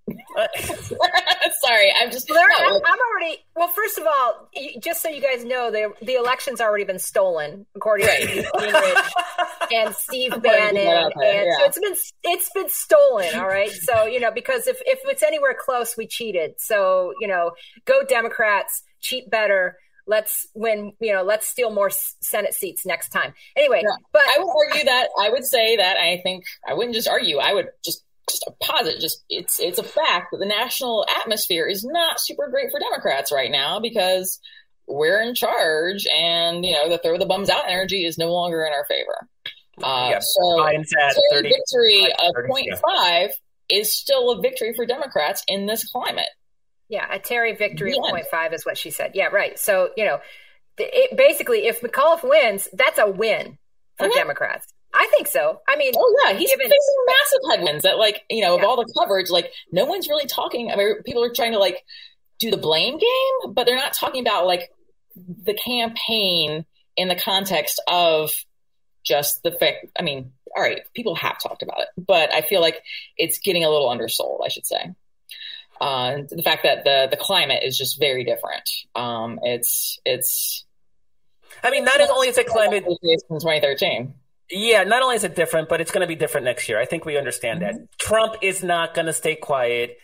[1.67, 2.31] Sorry, I'm just.
[2.31, 3.39] Well, I'm, I'm, already.
[3.57, 4.49] Well, first of all,
[4.81, 8.21] just so you guys know, the the election's already been stolen, according right.
[8.21, 11.59] to Gingrich and Steve Bannon, and yeah.
[11.59, 13.35] so it's been it's been stolen.
[13.35, 16.53] All right, so you know because if if it's anywhere close, we cheated.
[16.59, 17.53] So you know,
[17.85, 19.77] go Democrats, cheat better
[20.07, 21.91] let's win you know let's steal more
[22.21, 23.97] senate seats next time anyway yeah.
[24.13, 27.39] but i would argue that i would say that i think i wouldn't just argue
[27.39, 29.01] i would just just a posit.
[29.01, 33.33] Just it's it's a fact that the national atmosphere is not super great for Democrats
[33.33, 34.41] right now because
[34.87, 38.65] we're in charge, and you know the throw the bums out energy is no longer
[38.65, 39.29] in our favor.
[39.83, 40.23] Uh, yep.
[40.23, 43.29] So, a victory of 0.5
[43.69, 46.31] is still a victory for Democrats in this climate.
[46.89, 48.11] Yeah, a Terry victory yeah.
[48.11, 49.13] of 0.5 is what she said.
[49.15, 49.59] Yeah, right.
[49.59, 50.19] So you know,
[50.79, 53.59] it, basically, if McAuliffe wins, that's a win
[53.99, 54.15] for uh-huh.
[54.15, 54.73] Democrats.
[54.97, 55.61] I think so.
[55.69, 58.63] I mean, oh yeah, he's given, facing massive headwinds that, like, you know, yeah.
[58.63, 60.71] of all the coverage, like, no one's really talking.
[60.71, 61.85] I mean, people are trying to like
[62.39, 64.71] do the blame game, but they're not talking about like
[65.15, 66.65] the campaign
[66.97, 68.31] in the context of
[69.05, 69.87] just the fact.
[69.99, 72.83] I mean, all right, people have talked about it, but I feel like
[73.19, 74.41] it's getting a little undersold.
[74.45, 74.95] I should say.
[75.79, 78.69] Uh, the fact that the the climate is just very different.
[78.95, 80.65] Um, it's it's.
[81.63, 84.15] I mean, not only is it climate in 2013.
[84.51, 86.81] Yeah, not only is it different, but it's going to be different next year.
[86.81, 87.79] I think we understand mm-hmm.
[87.79, 87.99] that.
[87.99, 89.99] Trump is not going to stay quiet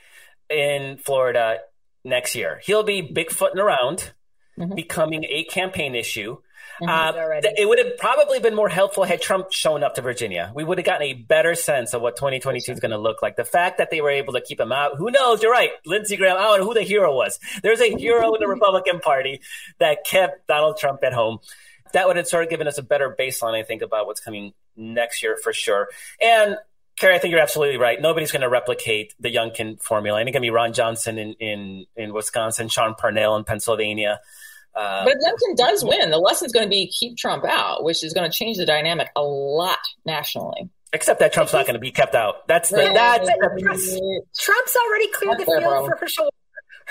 [0.50, 1.58] in Florida
[2.04, 2.60] next year.
[2.64, 4.12] He'll be bigfooting around,
[4.58, 4.74] mm-hmm.
[4.74, 6.38] becoming a campaign issue.
[6.80, 6.88] Mm-hmm.
[6.88, 10.50] Uh, it would have probably been more helpful had Trump shown up to Virginia.
[10.54, 13.36] We would have gotten a better sense of what 2022 is going to look like.
[13.36, 15.42] The fact that they were able to keep him out, who knows?
[15.42, 15.70] You're right.
[15.86, 17.38] Lindsey Graham, I don't know who the hero was.
[17.62, 19.40] There's a hero in the Republican Party
[19.78, 21.38] that kept Donald Trump at home
[21.92, 24.52] that would have sort of given us a better baseline, I think, about what's coming
[24.76, 25.88] next year for sure.
[26.20, 26.56] And
[26.98, 28.00] Kerry, I think you're absolutely right.
[28.00, 30.18] Nobody's going to replicate the Youngkin formula.
[30.18, 34.20] I think going to be Ron Johnson in, in, in Wisconsin, Sean Parnell in Pennsylvania.
[34.74, 36.10] Uh, but Youngkin does win.
[36.10, 39.08] The lesson's going to be keep Trump out, which is going to change the dynamic
[39.16, 40.70] a lot nationally.
[40.94, 42.46] Except that Trump's not going to be kept out.
[42.46, 42.94] That's the, right.
[42.94, 46.30] that's the, Trump's already cleared that's the field for Herschel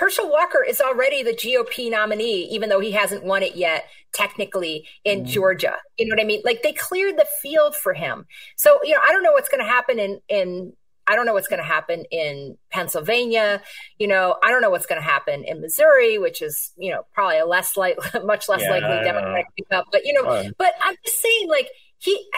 [0.02, 4.88] Herschel Walker is already the GOP nominee, even though he hasn't won it yet, technically
[5.04, 5.26] in mm.
[5.26, 5.76] Georgia.
[5.96, 6.42] You know what I mean?
[6.44, 8.26] Like they cleared the field for him.
[8.56, 10.72] So, you know, I don't know what's going to happen in, in,
[11.06, 13.62] I don't know what's going to happen in Pennsylvania.
[13.96, 17.06] You know, I don't know what's going to happen in Missouri, which is, you know,
[17.14, 19.84] probably a less like, much less yeah, likely Democratic pickup.
[19.92, 22.28] But, you know, but I'm just saying, like, he,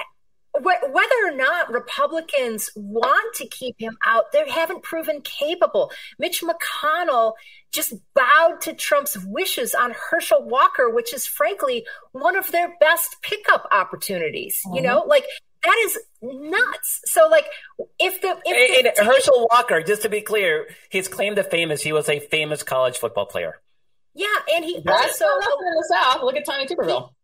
[0.60, 5.90] whether or not Republicans want to keep him out, they haven't proven capable.
[6.18, 7.32] Mitch McConnell
[7.72, 13.16] just bowed to Trump's wishes on Herschel Walker, which is frankly one of their best
[13.22, 14.60] pickup opportunities.
[14.64, 14.76] Mm-hmm.
[14.76, 15.24] You know, like
[15.64, 17.00] that is nuts.
[17.06, 17.46] So, like,
[17.98, 21.82] if the if the, Herschel Walker, just to be clear, his claim to fame is
[21.82, 23.60] he was a famous college football player.
[24.14, 26.22] Yeah, and he That's also in the South.
[26.22, 27.08] Look at Tommy Tuberville.
[27.08, 27.14] He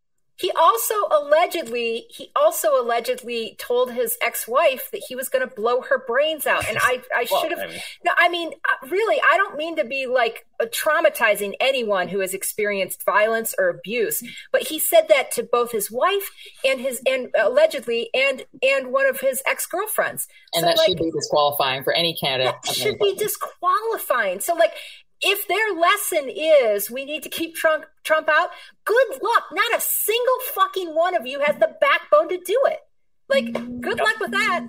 [0.59, 6.03] also allegedly he also allegedly told his ex-wife that he was going to blow her
[6.07, 9.21] brains out and I I well, should have I mean, no I mean uh, really
[9.33, 14.23] I don't mean to be like uh, traumatizing anyone who has experienced violence or abuse
[14.53, 16.31] but he said that to both his wife
[16.65, 20.29] and his and allegedly and and one of his ex-girlfriends.
[20.55, 24.41] And so that like, should be disqualifying for any candidate that should be disqualifying.
[24.41, 24.73] So like
[25.23, 28.51] if their lesson is we need to keep Trump, Trump out,
[28.85, 29.45] good luck.
[29.53, 32.79] Not a single fucking one of you has the backbone to do it.
[33.29, 34.07] Like, good yep.
[34.07, 34.67] luck with that.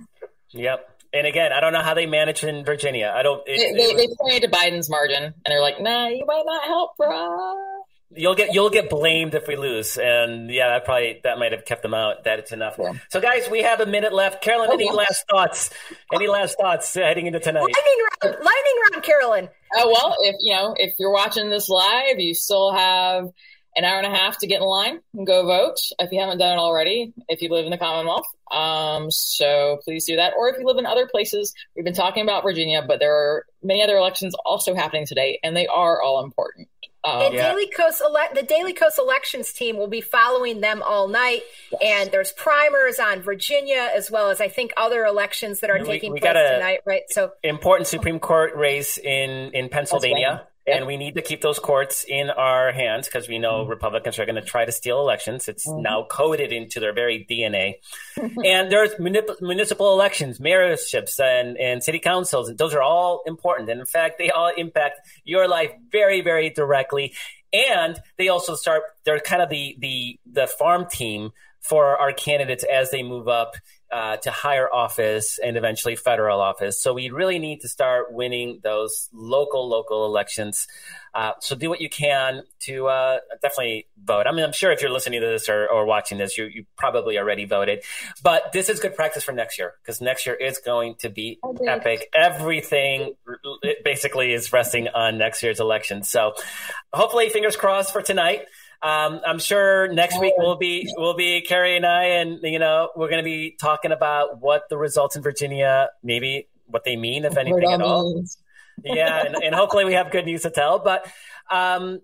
[0.51, 0.87] Yep.
[1.13, 3.11] And again, I don't know how they manage in Virginia.
[3.13, 3.41] I don't.
[3.45, 6.63] It, they, they, they pointed to Biden's margin, and they're like, "Nah, you might not
[6.63, 7.81] help, bro."
[8.13, 11.65] You'll get you'll get blamed if we lose, and yeah, that probably that might have
[11.65, 12.23] kept them out.
[12.23, 12.75] That it's enough.
[12.79, 12.93] Yeah.
[13.09, 14.41] So, guys, we have a minute left.
[14.41, 14.91] Carolyn, oh, any yeah.
[14.91, 15.69] last thoughts?
[16.13, 17.61] Any last thoughts uh, heading into tonight?
[17.61, 19.49] Lightning round, lightning round, Carolyn.
[19.73, 23.29] Oh well, if you know if you're watching this live, you still have
[23.75, 26.39] an hour and a half to get in line and go vote if you haven't
[26.39, 28.25] done it already, if you live in the Commonwealth.
[28.51, 30.33] Um, so please do that.
[30.37, 33.45] Or if you live in other places, we've been talking about Virginia, but there are
[33.63, 36.67] many other elections also happening today, and they are all important.
[37.03, 37.49] Um, and yeah.
[37.49, 41.41] Daily Kos ele- the Daily Kos elections team will be following them all night.
[41.71, 41.81] Yes.
[41.83, 45.85] And there's primers on Virginia as well as I think other elections that are we,
[45.85, 47.03] taking we place tonight, right?
[47.09, 50.47] So important Supreme Court race in in Pennsylvania.
[50.67, 53.71] And we need to keep those courts in our hands because we know mm-hmm.
[53.71, 55.47] Republicans are going to try to steal elections.
[55.47, 55.81] It's mm-hmm.
[55.81, 57.75] now coded into their very DNA.
[58.45, 62.49] and there's munip- municipal elections, mayorships, and, and city councils.
[62.49, 63.69] And those are all important.
[63.69, 67.13] And in fact, they all impact your life very, very directly.
[67.51, 72.63] And they also start, they're kind of the, the, the farm team for our candidates
[72.63, 73.55] as they move up
[73.91, 76.81] uh, to higher office and eventually federal office.
[76.81, 80.67] So we really need to start winning those local, local elections.
[81.13, 84.27] Uh, so do what you can to uh, definitely vote.
[84.27, 86.65] I mean, I'm sure if you're listening to this or, or watching this, you, you
[86.77, 87.83] probably already voted.
[88.23, 91.39] But this is good practice for next year because next year is going to be
[91.43, 91.67] okay.
[91.67, 92.09] epic.
[92.15, 93.15] Everything
[93.83, 96.03] basically is resting on next year's election.
[96.03, 96.33] So
[96.93, 98.45] hopefully, fingers crossed for tonight.
[98.83, 102.89] Um, I'm sure next week we'll be we'll be Kerry and I, and you know
[102.95, 107.25] we're going to be talking about what the results in Virginia, maybe what they mean,
[107.25, 108.23] if anything at all.
[108.83, 110.79] yeah, and, and, hopefully we have good news to tell.
[110.79, 111.05] But
[111.51, 111.99] um,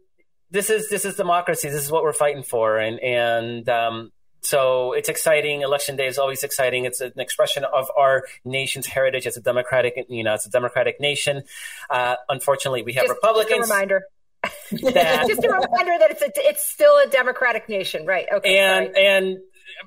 [0.51, 1.69] this is this is democracy.
[1.69, 4.11] This is what we're fighting for, and and um,
[4.41, 5.61] so it's exciting.
[5.61, 6.85] Election day is always exciting.
[6.85, 9.25] It's an expression of our nation's heritage.
[9.25, 11.43] It's a democratic, you know, it's a democratic nation.
[11.89, 13.57] Uh, unfortunately, we have just, Republicans.
[13.59, 14.03] Just a reminder.
[14.43, 18.27] That, just a reminder that it's a, it's still a democratic nation, right?
[18.31, 19.07] Okay, and sorry.
[19.07, 19.37] and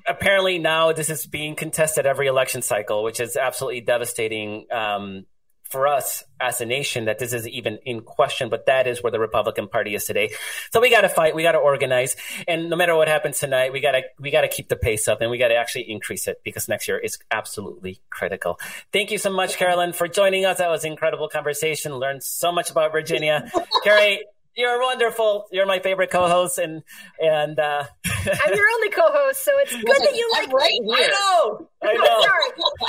[0.07, 4.65] apparently now this is being contested every election cycle, which is absolutely devastating.
[4.71, 5.25] Um,
[5.71, 9.09] for us as a nation that this is even in question, but that is where
[9.09, 10.29] the Republican Party is today.
[10.73, 13.71] So we got to fight, we got to organize, and no matter what happens tonight,
[13.71, 15.89] we got to we got to keep the pace up, and we got to actually
[15.89, 18.59] increase it because next year is absolutely critical.
[18.91, 20.57] Thank you so much, Carolyn, for joining us.
[20.57, 21.93] That was an incredible conversation.
[21.93, 23.49] Learned so much about Virginia,
[23.83, 24.25] Kerry.
[24.55, 25.45] You're wonderful.
[25.51, 26.83] You're my favorite co-host, and
[27.19, 30.93] and uh, I'm your only co-host, so it's good that you like right me.
[30.95, 31.05] Here.
[31.05, 31.67] I know.
[31.81, 32.87] I know.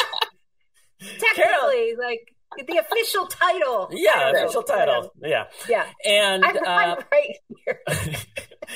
[1.18, 1.96] Technically, Carol.
[1.98, 2.32] like
[2.66, 3.88] the official title.
[3.92, 5.12] Yeah, official title.
[5.22, 5.44] Yeah.
[5.68, 5.86] Yeah.
[6.04, 7.80] And I'm, uh, I'm right here.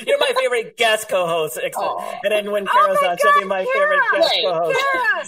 [0.05, 1.57] you're my favorite guest co-host.
[1.57, 3.87] And then when Carol's oh on, God, she'll be my Kara.
[3.87, 4.79] favorite guest co-host.
[4.91, 5.23] Kara.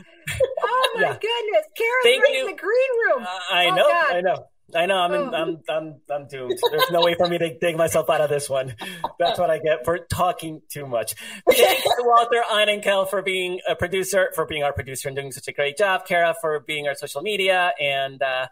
[0.62, 1.08] Oh my yeah.
[1.14, 1.66] goodness.
[1.78, 2.42] Kara's Thank right you.
[2.42, 3.24] in the green room.
[3.24, 3.88] Uh, I oh, know.
[3.88, 4.16] God.
[4.16, 4.46] I know.
[4.76, 5.34] I know I'm, in, oh.
[5.34, 6.60] I'm I'm I'm doomed.
[6.72, 8.76] There's no way for me to dig myself out of this one.
[9.20, 11.16] That's what I get for talking too much.
[11.50, 15.48] Thanks to Walter Einenkel for being a producer, for being our producer and doing such
[15.48, 16.06] a great job.
[16.06, 18.48] Kara for being our social media, and uh,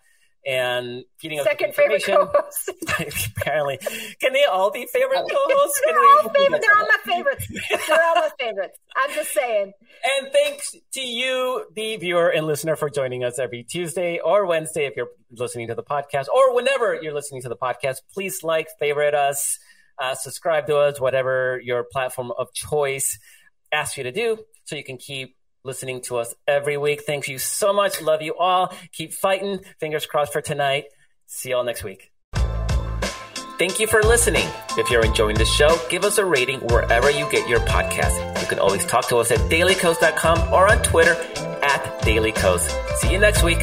[0.45, 2.71] and feeding second favorite co-host.
[3.37, 3.77] Apparently,
[4.21, 5.81] can they all be favorite co-hosts?
[5.85, 7.47] they're, all favorite, they're all my favorites.
[7.87, 8.79] They're all my favorites.
[8.95, 9.73] I'm just saying.
[10.19, 14.85] And thanks to you, the viewer and listener, for joining us every Tuesday or Wednesday
[14.85, 17.97] if you're listening to the podcast, or whenever you're listening to the podcast.
[18.13, 19.59] Please like, favorite us,
[19.99, 23.19] uh, subscribe to us, whatever your platform of choice
[23.71, 25.36] asks you to do, so you can keep
[25.67, 27.03] listening to us every week.
[27.05, 28.01] Thank you so much.
[28.01, 28.73] Love you all.
[28.91, 29.59] Keep fighting.
[29.79, 30.85] Fingers crossed for tonight.
[31.27, 32.11] See you all next week.
[33.59, 34.47] Thank you for listening.
[34.77, 38.41] If you're enjoying the show, give us a rating wherever you get your podcast.
[38.41, 41.13] You can always talk to us at dailykos.com or on Twitter
[41.63, 42.97] at dailykos.
[42.97, 43.59] See you next week.